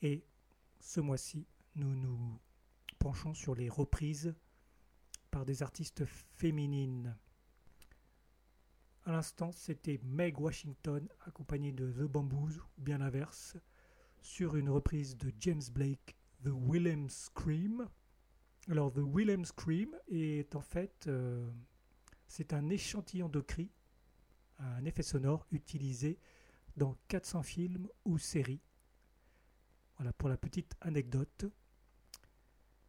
et 0.00 0.24
ce 0.78 1.00
mois-ci, 1.00 1.44
nous 1.74 1.96
nous 1.96 2.40
penchons 3.00 3.34
sur 3.34 3.56
les 3.56 3.68
reprises 3.68 4.32
par 5.32 5.44
des 5.44 5.64
artistes 5.64 6.04
féminines. 6.06 7.16
À 9.06 9.10
l'instant, 9.10 9.50
c'était 9.50 9.98
Meg 10.04 10.38
Washington 10.38 11.08
accompagnée 11.26 11.72
de 11.72 11.90
The 11.90 12.08
Bamboos, 12.08 12.60
ou 12.78 12.80
bien 12.80 12.98
l'inverse, 12.98 13.56
sur 14.20 14.54
une 14.54 14.70
reprise 14.70 15.16
de 15.16 15.32
James 15.40 15.64
Blake, 15.72 16.16
The 16.44 16.52
Willem 16.52 17.08
Scream. 17.08 17.88
Alors, 18.70 18.90
The 18.90 19.00
Willem 19.00 19.44
Scream 19.44 19.94
est 20.08 20.56
en 20.56 20.62
fait, 20.62 21.04
euh, 21.06 21.46
c'est 22.26 22.54
un 22.54 22.70
échantillon 22.70 23.28
de 23.28 23.40
cris, 23.40 23.70
un 24.58 24.86
effet 24.86 25.02
sonore 25.02 25.46
utilisé 25.50 26.18
dans 26.78 26.96
400 27.08 27.42
films 27.42 27.88
ou 28.06 28.16
séries. 28.16 28.62
Voilà 29.98 30.14
pour 30.14 30.30
la 30.30 30.38
petite 30.38 30.74
anecdote. 30.80 31.44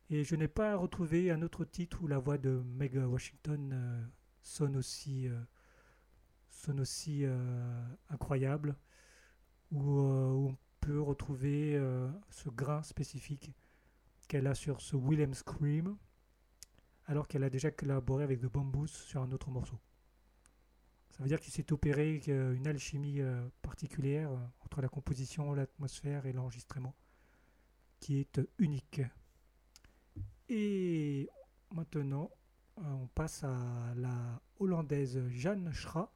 Et 0.10 0.24
je 0.24 0.36
n'ai 0.38 0.48
pas 0.48 0.78
retrouvé 0.78 1.30
un 1.30 1.42
autre 1.42 1.66
titre 1.66 2.02
où 2.02 2.08
la 2.08 2.20
voix 2.20 2.38
de 2.38 2.64
Meg 2.66 2.96
Washington 2.96 3.72
euh, 3.74 4.06
sonne 4.42 4.78
aussi, 4.78 5.28
euh, 5.28 5.42
sonne 6.52 6.80
aussi 6.80 7.26
incroyable, 8.10 8.78
où, 9.72 10.00
on 10.00 10.58
peut 10.80 11.02
retrouver 11.02 11.78
ce 12.30 12.50
grain 12.50 12.82
spécifique 12.84 13.52
qu'elle 14.28 14.48
a 14.48 14.56
sur 14.56 14.82
ce 14.82 14.96
Willem 14.96 15.34
Scream, 15.34 15.98
alors 17.06 17.28
qu'elle 17.28 17.44
a 17.44 17.50
déjà 17.50 17.72
collaboré 17.72 18.24
avec 18.24 18.42
The 18.42 18.52
Bamboos 18.52 18.88
sur 18.88 19.22
un 19.22 19.32
autre 19.32 19.50
morceau. 19.50 19.80
Ça 21.12 21.24
veut 21.24 21.30
dire 21.30 21.40
qu'il 21.40 21.54
s'est 21.54 21.72
opéré 21.72 22.22
euh, 22.28 22.54
une 22.56 22.68
alchimie 22.68 23.22
euh, 23.22 23.48
particulière 23.62 24.32
euh, 24.32 24.38
entre 24.66 24.82
la 24.82 24.90
composition, 24.90 25.54
l'atmosphère 25.54 26.26
et 26.26 26.34
l'enregistrement, 26.34 26.94
qui 28.02 28.20
est 28.20 28.42
unique. 28.58 29.02
Et 30.50 31.30
maintenant, 31.72 32.30
on 32.76 33.08
passe 33.08 33.46
à 33.46 33.94
la 33.96 34.42
hollandaise 34.60 35.26
Jeanne 35.30 35.72
Schra, 35.72 36.14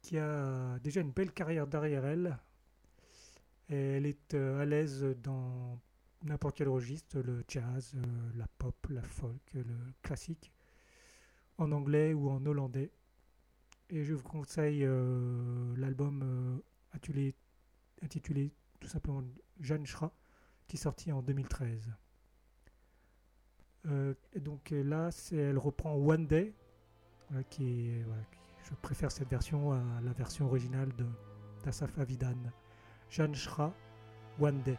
qui 0.00 0.16
a 0.16 0.78
déjà 0.78 1.02
une 1.02 1.12
belle 1.12 1.32
carrière 1.32 1.66
derrière 1.66 2.06
elle. 2.06 2.38
Elle 3.68 4.06
est 4.06 4.34
à 4.34 4.64
l'aise 4.64 5.04
dans 5.22 5.78
n'importe 6.22 6.56
quel 6.56 6.68
registre, 6.68 7.20
le 7.20 7.44
jazz, 7.48 7.92
euh, 7.96 8.00
la 8.36 8.46
pop, 8.58 8.74
la 8.90 9.02
folk, 9.02 9.40
le 9.54 9.64
classique, 10.02 10.52
en 11.58 11.72
anglais 11.72 12.12
ou 12.14 12.30
en 12.30 12.44
hollandais. 12.46 12.90
Et 13.88 14.04
je 14.04 14.14
vous 14.14 14.22
conseille 14.22 14.84
euh, 14.84 15.74
l'album 15.76 16.22
euh, 16.22 16.58
intitulé, 18.02 18.52
tout 18.78 18.88
simplement 18.88 19.22
Jeanne 19.60 19.86
Schra, 19.86 20.12
qui 20.68 20.76
est 20.76 20.80
sorti 20.80 21.10
en 21.12 21.22
2013. 21.22 21.90
Euh, 23.86 24.14
et 24.34 24.40
donc 24.40 24.72
euh, 24.72 24.82
là, 24.84 25.08
elle 25.32 25.58
reprend 25.58 25.94
One 25.94 26.26
Day, 26.26 26.54
qui- 27.48 28.00
je 28.64 28.74
préfère 28.82 29.10
cette 29.10 29.28
version 29.30 29.72
à 29.72 30.00
la 30.02 30.12
version 30.12 30.46
originale 30.46 30.94
de 30.96 31.06
d'Asaf 31.64 31.98
Avidan. 31.98 32.36
Jeanne 33.08 33.34
Schra, 33.34 33.74
One 34.38 34.62
Day. 34.62 34.78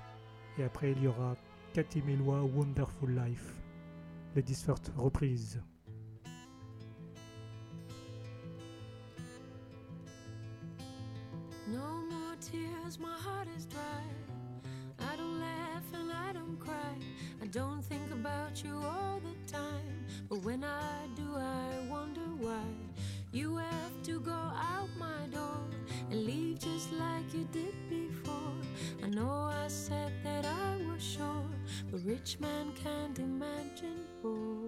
Et 0.57 0.63
après, 0.63 0.91
il 0.91 1.03
y 1.03 1.07
aura 1.07 1.35
Cathy 1.73 2.01
Melua 2.01 2.43
Wonderful 2.43 3.11
Life, 3.11 3.55
les 4.35 4.43
10 4.43 4.67
reprises. 4.97 5.61
No 11.67 11.79
more 12.09 12.35
tears, 12.41 12.99
my 12.99 13.07
heart 13.07 13.47
is 13.57 13.65
dry. 13.65 13.79
I 14.99 15.15
don't 15.15 15.39
laugh 15.39 15.85
and 15.93 16.11
I 16.11 16.33
don't 16.33 16.59
cry. 16.59 16.97
I 17.41 17.47
don't 17.47 17.81
think 17.81 18.11
about 18.11 18.61
you 18.63 18.75
all 18.75 19.21
the 19.21 19.51
time. 19.51 20.05
But 20.27 20.43
when 20.43 20.63
I 20.65 21.07
do, 21.15 21.35
I 21.35 21.87
wonder 21.89 22.27
why. 22.39 22.61
You 23.33 23.55
have 23.55 24.03
to 24.03 24.19
go 24.19 24.31
out 24.33 24.89
my 24.99 25.25
door 25.31 25.63
and 26.09 26.25
leave 26.25 26.59
just 26.59 26.91
like 26.91 27.33
you 27.33 27.47
did 27.53 27.73
before. 27.89 28.35
I 29.01 29.07
know 29.07 29.49
I 29.49 29.69
said 29.69 30.11
that 30.25 30.45
I 30.45 30.75
was 30.85 31.01
sure, 31.01 31.49
but 31.89 32.01
rich 32.03 32.39
man 32.41 32.73
can't 32.83 33.17
imagine 33.19 34.05
poor. 34.21 34.61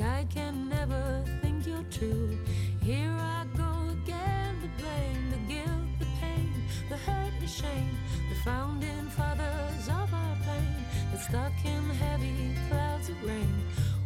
I 0.00 0.26
can 0.28 0.68
never 0.68 1.24
think 1.40 1.66
you're 1.66 1.84
true. 1.90 2.36
Here 2.82 3.16
I 3.18 3.46
go 3.56 3.72
again, 3.92 4.56
the 4.60 4.82
blame, 4.82 5.30
the 5.30 5.54
guilt, 5.54 5.88
the 5.98 6.06
pain, 6.20 6.52
the 6.88 6.96
hurt, 6.96 7.32
the 7.40 7.46
shame, 7.46 7.96
the 8.28 8.34
founding 8.44 9.08
fathers 9.10 9.88
of 9.88 10.12
our 10.12 10.36
pain 10.44 10.84
that 11.12 11.20
stuck 11.20 11.52
in 11.64 11.82
heavy 11.90 12.56
clouds 12.68 13.08
of 13.08 13.22
rain. 13.24 13.54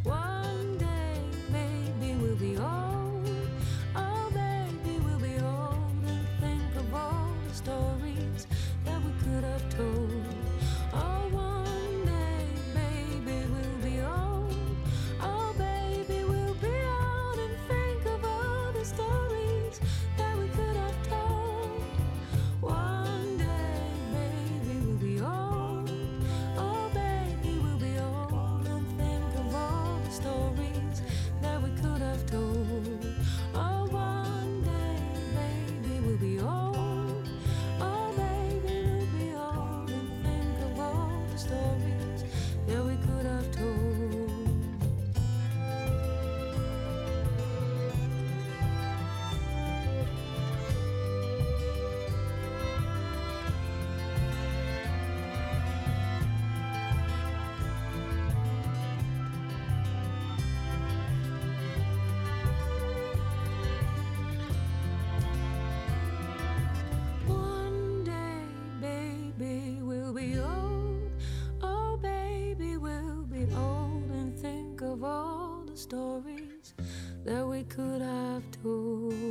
One 0.05 0.79
day, 0.79 1.21
maybe 1.51 2.15
we'll 2.21 2.37
be 2.37 2.57
old. 2.59 3.29
Oh, 3.97 4.31
we'll 5.05 5.19
be 5.19 5.41
old 5.41 5.95
and 6.07 6.27
think 6.41 6.77
of 6.77 6.95
all 6.95 7.31
the 7.49 7.55
stories 7.55 8.47
that 8.85 9.01
we 9.03 9.13
could 9.23 9.45
have 9.45 9.77
told. 9.77 10.08
we 77.59 77.65
could 77.65 78.01
have 78.01 78.45
told. 78.63 79.28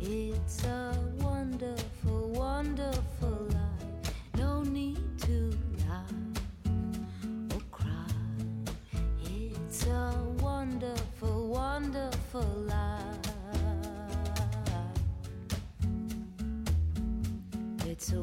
It's 0.00 0.64
a 0.64 0.94
wonderful, 1.20 2.30
wonderful 2.30 3.48
life. 3.50 4.14
No 4.36 4.62
need 4.62 5.18
to 5.22 5.50
lie 5.88 7.54
or 7.54 7.60
cry. 7.72 7.88
It's 9.24 9.86
a 9.86 10.14
wonderful, 10.40 11.48
wonderful 11.48 12.46
life. 12.66 13.18
It's 17.84 18.12
a 18.12 18.22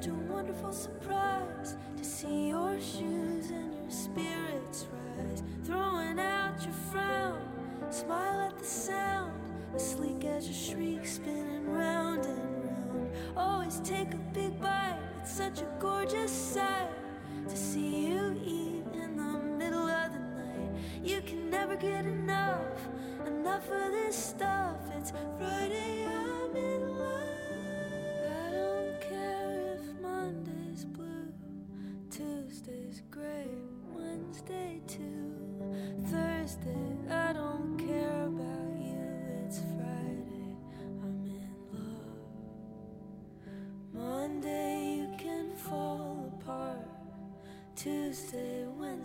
such 0.00 0.10
a 0.10 0.14
wonderful 0.32 0.72
surprise 0.72 1.76
to 1.96 2.04
see 2.04 2.48
your 2.48 2.78
shoes 2.78 3.50
and 3.50 3.74
your 3.74 3.90
spirits 3.90 4.86
rise. 4.92 5.42
Throwing 5.64 6.20
out 6.20 6.62
your 6.62 6.72
frown, 6.92 7.40
smile 7.90 8.48
at 8.48 8.56
the 8.58 8.64
sound, 8.64 9.32
as 9.74 9.90
sleek 9.90 10.24
as 10.24 10.46
your 10.46 10.54
shriek, 10.54 11.06
spinning 11.06 11.68
round 11.68 12.26
and 12.26 12.64
round. 12.64 13.10
Always 13.36 13.80
take 13.80 14.14
a 14.14 14.18
big 14.32 14.60
bite, 14.60 15.00
it's 15.20 15.32
such 15.32 15.62
a 15.62 15.66
gorgeous 15.80 16.30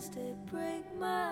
Stay. 0.03 0.33
break 0.51 0.83
my 0.99 1.22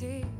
see. 0.00 0.39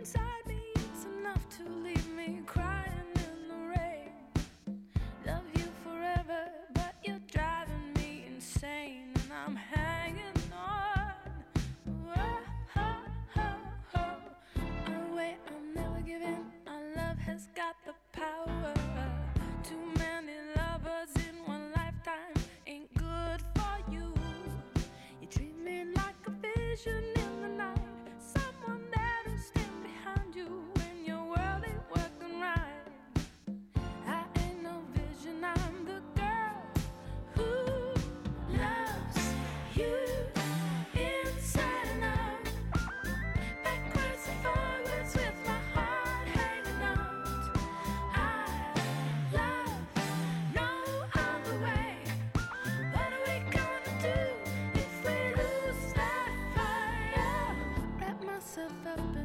Inside 0.00 0.45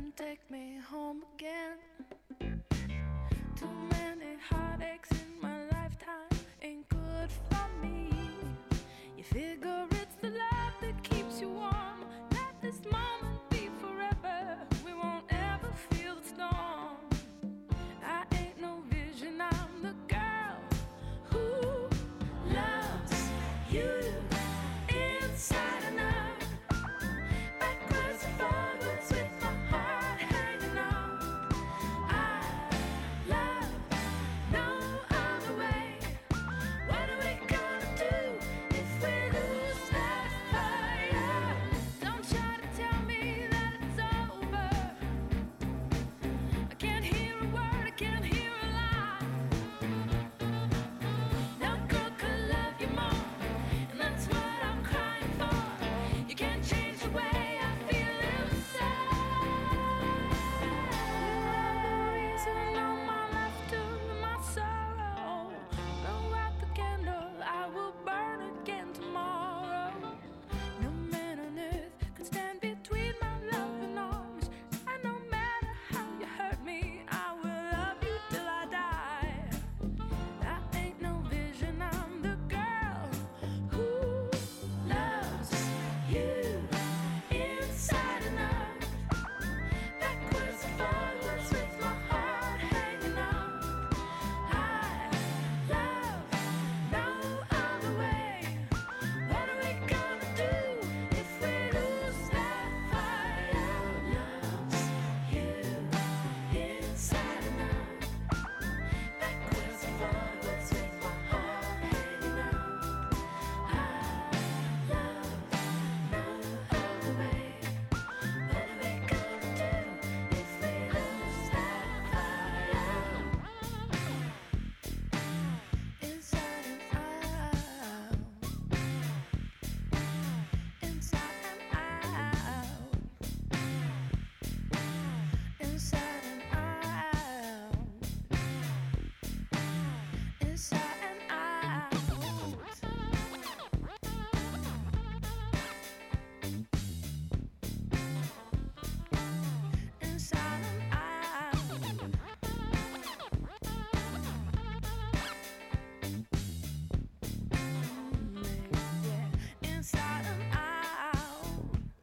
and 0.01 0.15
take 0.17 0.39
me 0.49 0.79
home 0.89 1.23
again. 1.35 1.77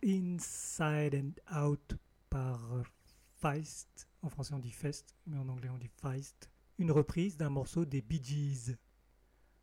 Inside 0.09 1.15
and 1.15 1.63
Out 1.63 1.95
par 2.31 2.83
Feist. 3.43 4.09
En 4.23 4.31
français 4.31 4.55
on 4.55 4.59
dit 4.59 4.71
Fest, 4.71 5.15
mais 5.27 5.37
en 5.37 5.51
anglais 5.51 5.69
on 5.69 5.77
dit 5.77 5.91
Feist. 6.01 6.51
Une 6.79 6.91
reprise 6.93 7.37
d'un 7.37 7.51
morceau 7.51 7.85
des 7.85 8.01
Bee 8.01 8.25
Gees. 8.25 8.75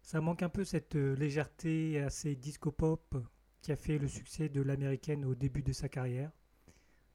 Ça 0.04 0.22
manque 0.22 0.44
un 0.44 0.50
peu 0.50 0.64
cette 0.64 0.96
euh, 0.96 1.16
légèreté 1.16 2.00
assez 2.00 2.36
disco-pop 2.36 3.18
qui 3.64 3.72
a 3.72 3.76
fait 3.76 3.98
le 3.98 4.08
succès 4.08 4.48
de 4.48 4.62
l'américaine 4.62 5.26
au 5.26 5.34
début 5.34 5.64
de 5.64 5.74
sa 5.74 5.90
carrière. 5.90 6.32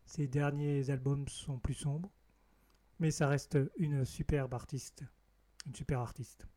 Ses 0.06 0.26
derniers 0.26 0.90
albums 0.90 1.28
sont 1.28 1.60
plus 1.60 1.74
sombres, 1.74 2.10
mais 2.98 3.12
ça 3.12 3.28
reste 3.28 3.56
une 3.76 4.04
superbe 4.04 4.54
artiste. 4.54 5.04
Une 5.66 5.74
super 5.76 6.00
artiste. 6.00 6.48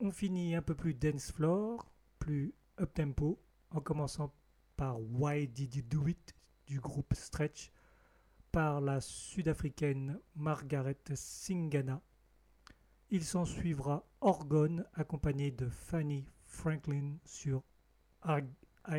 On 0.00 0.10
finit 0.10 0.54
un 0.54 0.60
peu 0.60 0.74
plus 0.74 0.92
dance 0.92 1.32
floor, 1.32 1.90
plus 2.18 2.52
up 2.78 2.92
tempo, 2.92 3.42
en 3.70 3.80
commençant 3.80 4.34
par 4.80 4.98
Why 4.98 5.46
Did 5.46 5.74
You 5.74 5.82
Do 5.82 6.08
It 6.08 6.34
du 6.66 6.80
groupe 6.80 7.12
Stretch 7.12 7.70
par 8.50 8.80
la 8.80 9.02
sud-africaine 9.02 10.18
Margaret 10.36 10.96
Singana. 11.12 12.00
Il 13.10 13.22
s'en 13.22 13.44
suivra 13.44 14.06
Orgone 14.22 14.86
accompagné 14.94 15.50
de 15.50 15.68
Fanny 15.68 16.24
Franklin 16.46 17.18
sur 17.26 17.62
I, 18.24 18.40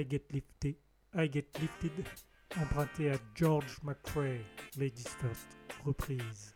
Get 0.07 0.25
Lifted, 0.29 0.75
I 1.15 1.27
Get 1.33 1.47
Lifted 1.59 2.05
emprunté 2.61 3.09
à 3.09 3.17
George 3.33 3.79
McRae, 3.81 4.37
Ladies 4.77 5.09
First, 5.19 5.57
reprise. 5.83 6.55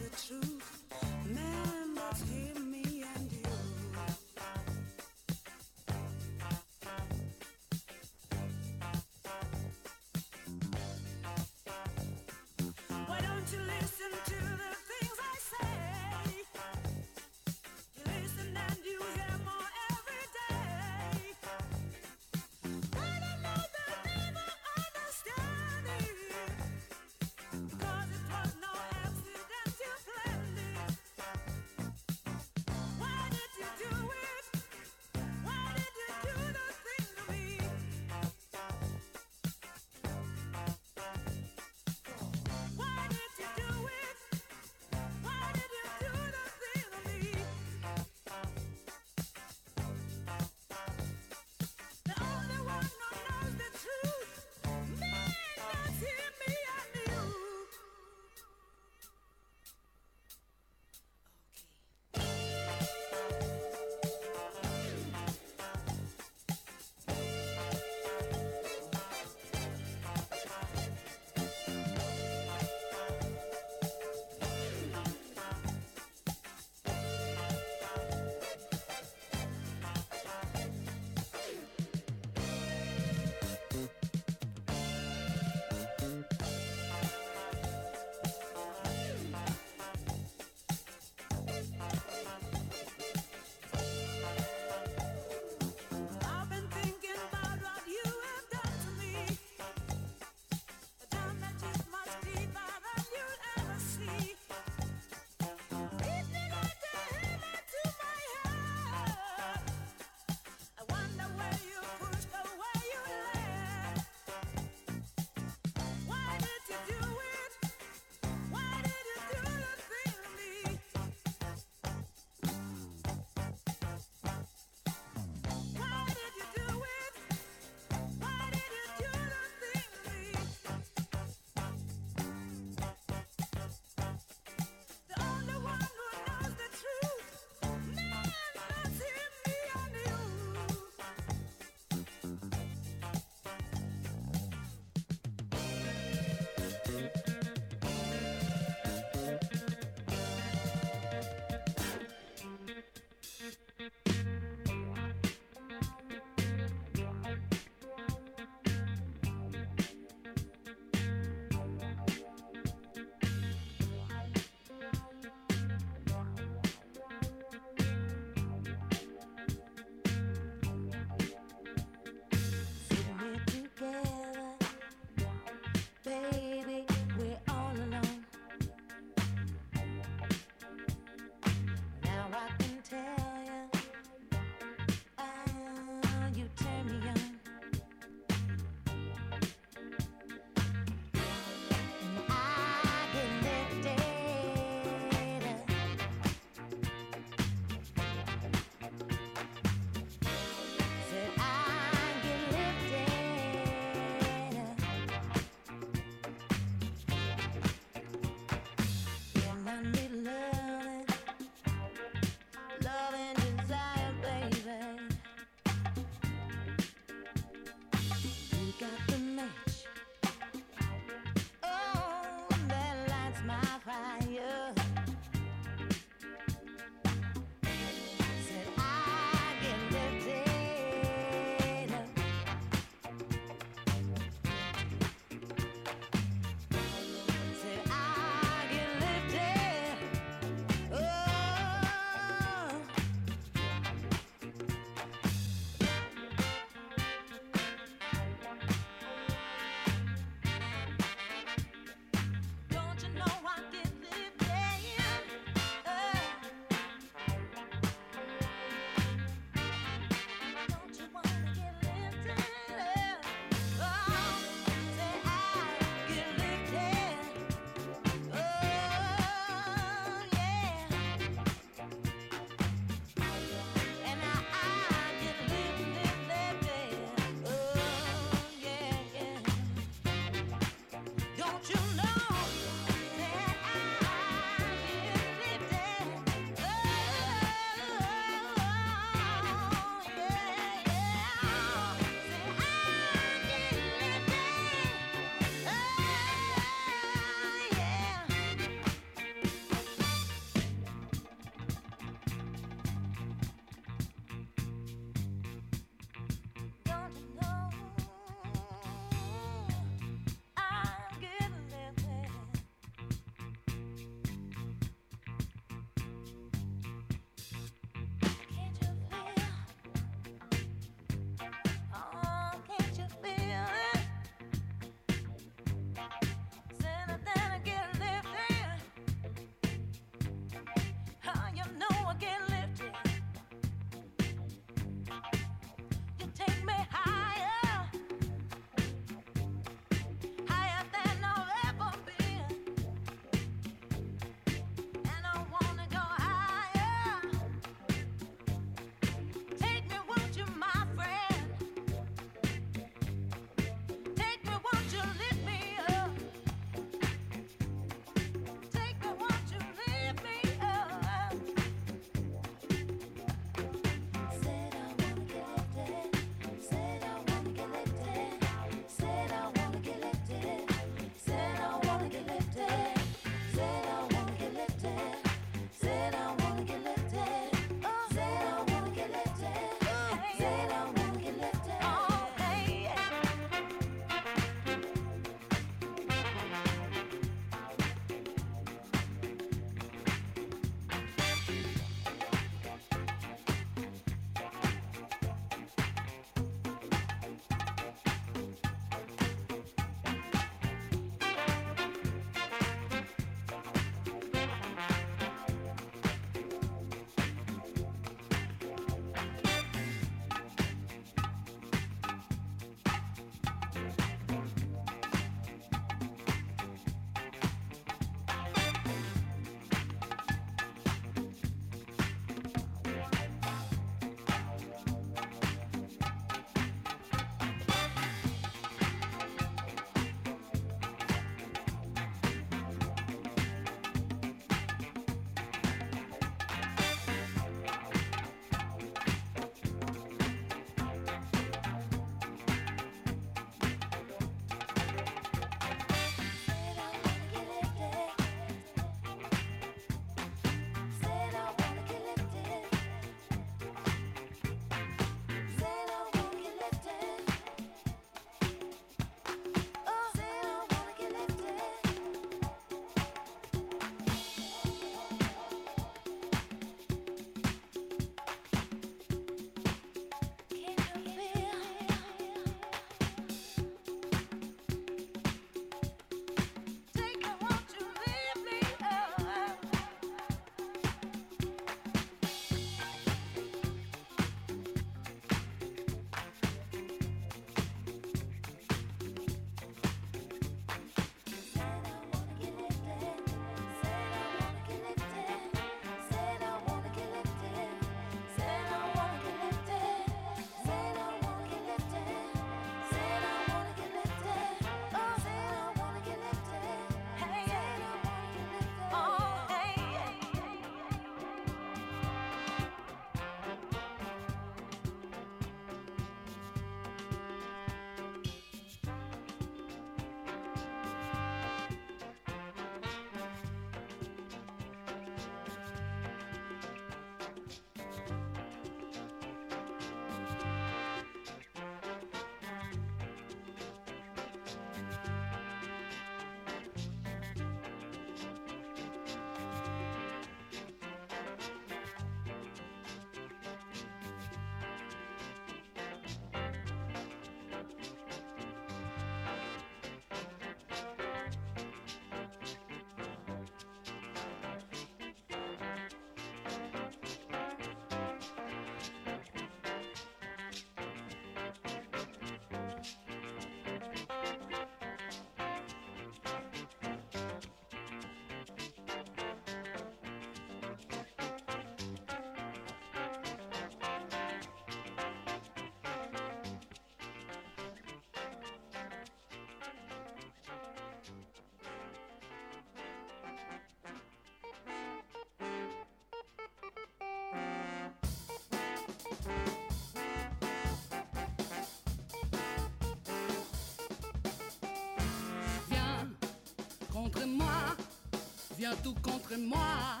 Tout 598.82 598.94
contre 598.94 599.36
moi. 599.38 600.00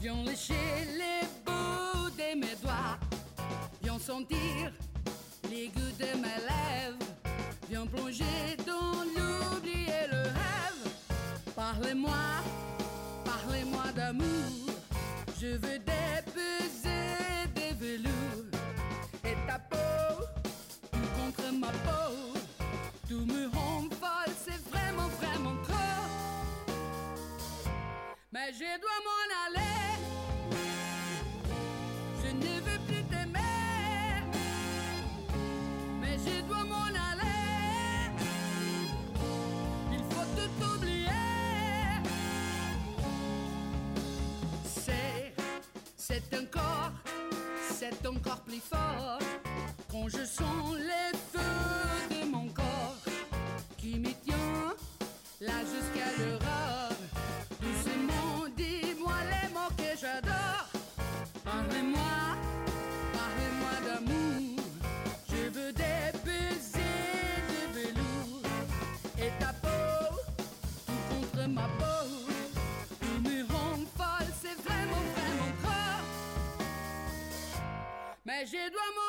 Viens 0.00 0.22
lécher 0.24 0.54
les 0.98 1.26
bouts 1.46 2.10
de 2.10 2.38
mes 2.38 2.56
doigts. 2.60 2.98
Viens 3.82 3.98
sentir 4.00 4.72
les 5.48 5.68
goûts 5.68 5.96
de 5.98 6.18
mes 6.18 6.40
lèvres. 6.48 6.98
Viens 7.68 7.86
plonger 7.86 8.56
dans 8.66 9.04
l'oubli 9.14 9.84
et 9.84 10.08
le 10.10 10.22
rêve. 10.22 10.92
Parlez-moi, 11.54 12.10
parlez-moi 13.24 13.84
d'amour. 13.94 14.74
Je 15.40 15.56
veux 15.56 15.78
c'est 47.90 48.06
encore 48.06 48.40
plus 48.40 48.60
fort. 48.60 49.18
Quand 49.90 50.08
je 50.08 50.24
sens 50.24 50.53
Je 78.44 78.70
dois 78.70 79.03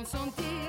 viens 0.00 0.08
sentir 0.08 0.44
les 0.44 0.59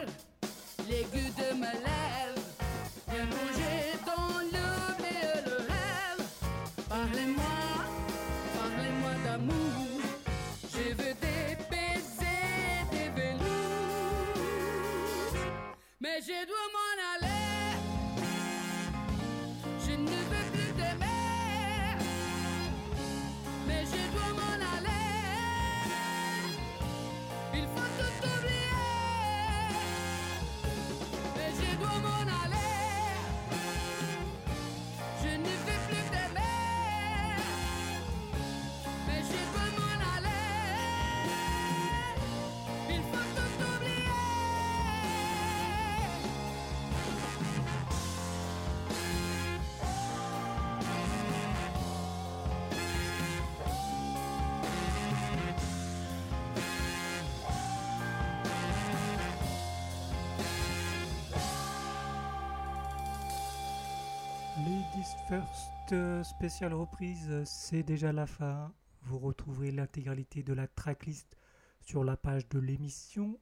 First, 65.32 65.94
euh, 65.94 66.24
spéciale 66.26 66.74
reprise, 66.74 67.30
euh, 67.30 67.46
c'est 67.46 67.84
déjà 67.84 68.12
la 68.12 68.28
fin. 68.28 68.76
Vous 69.04 69.18
retrouverez 69.18 69.72
l'intégralité 69.72 70.44
de 70.44 70.52
la 70.52 70.68
tracklist 70.68 71.38
sur 71.80 72.04
la 72.04 72.18
page 72.18 72.50
de 72.50 72.60
l'émission, 72.60 73.40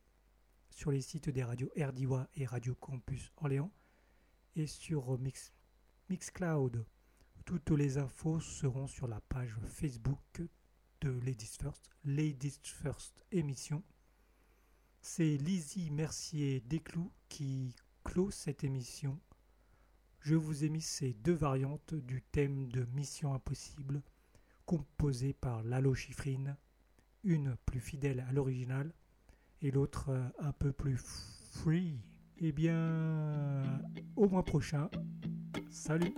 sur 0.69 0.91
les 0.91 1.01
sites 1.01 1.29
des 1.29 1.43
radios 1.43 1.71
RDIWA 1.75 2.29
et 2.35 2.45
Radio 2.45 2.75
Campus 2.75 3.31
Orléans, 3.37 3.71
et 4.55 4.67
sur 4.67 5.15
euh, 5.15 5.17
Mix, 5.17 5.51
Mixcloud. 6.09 6.85
Toutes 7.43 7.71
les 7.71 7.97
infos 7.97 8.39
seront 8.39 8.85
sur 8.85 9.07
la 9.07 9.21
page 9.21 9.55
Facebook 9.63 10.43
de 11.01 11.09
Ladies 11.09 11.57
First, 11.59 11.89
Ladies 12.05 12.59
First 12.61 13.25
émission. 13.31 13.83
C'est 15.01 15.37
Lizzie 15.37 15.89
Mercier 15.89 16.61
Desclous 16.61 17.11
qui 17.29 17.75
clôt 18.03 18.29
cette 18.29 18.63
émission. 18.63 19.19
Je 20.21 20.35
vous 20.35 20.63
ai 20.63 20.69
mis 20.69 20.81
ces 20.81 21.13
deux 21.13 21.33
variantes 21.33 21.95
du 21.95 22.21
thème 22.21 22.67
de 22.67 22.85
Mission 22.93 23.33
Impossible, 23.33 24.01
composées 24.65 25.33
par 25.33 25.63
Lalo 25.63 25.95
Schifrin, 25.95 26.57
une 27.23 27.55
plus 27.65 27.79
fidèle 27.79 28.25
à 28.27 28.33
l'original 28.33 28.93
et 29.61 29.71
l'autre 29.71 30.09
euh, 30.09 30.27
un 30.39 30.51
peu 30.51 30.71
plus 30.71 30.97
free. 31.51 31.99
Eh 32.37 32.51
bien, 32.51 33.81
au 34.15 34.29
mois 34.29 34.43
prochain, 34.43 34.89
salut 35.69 36.13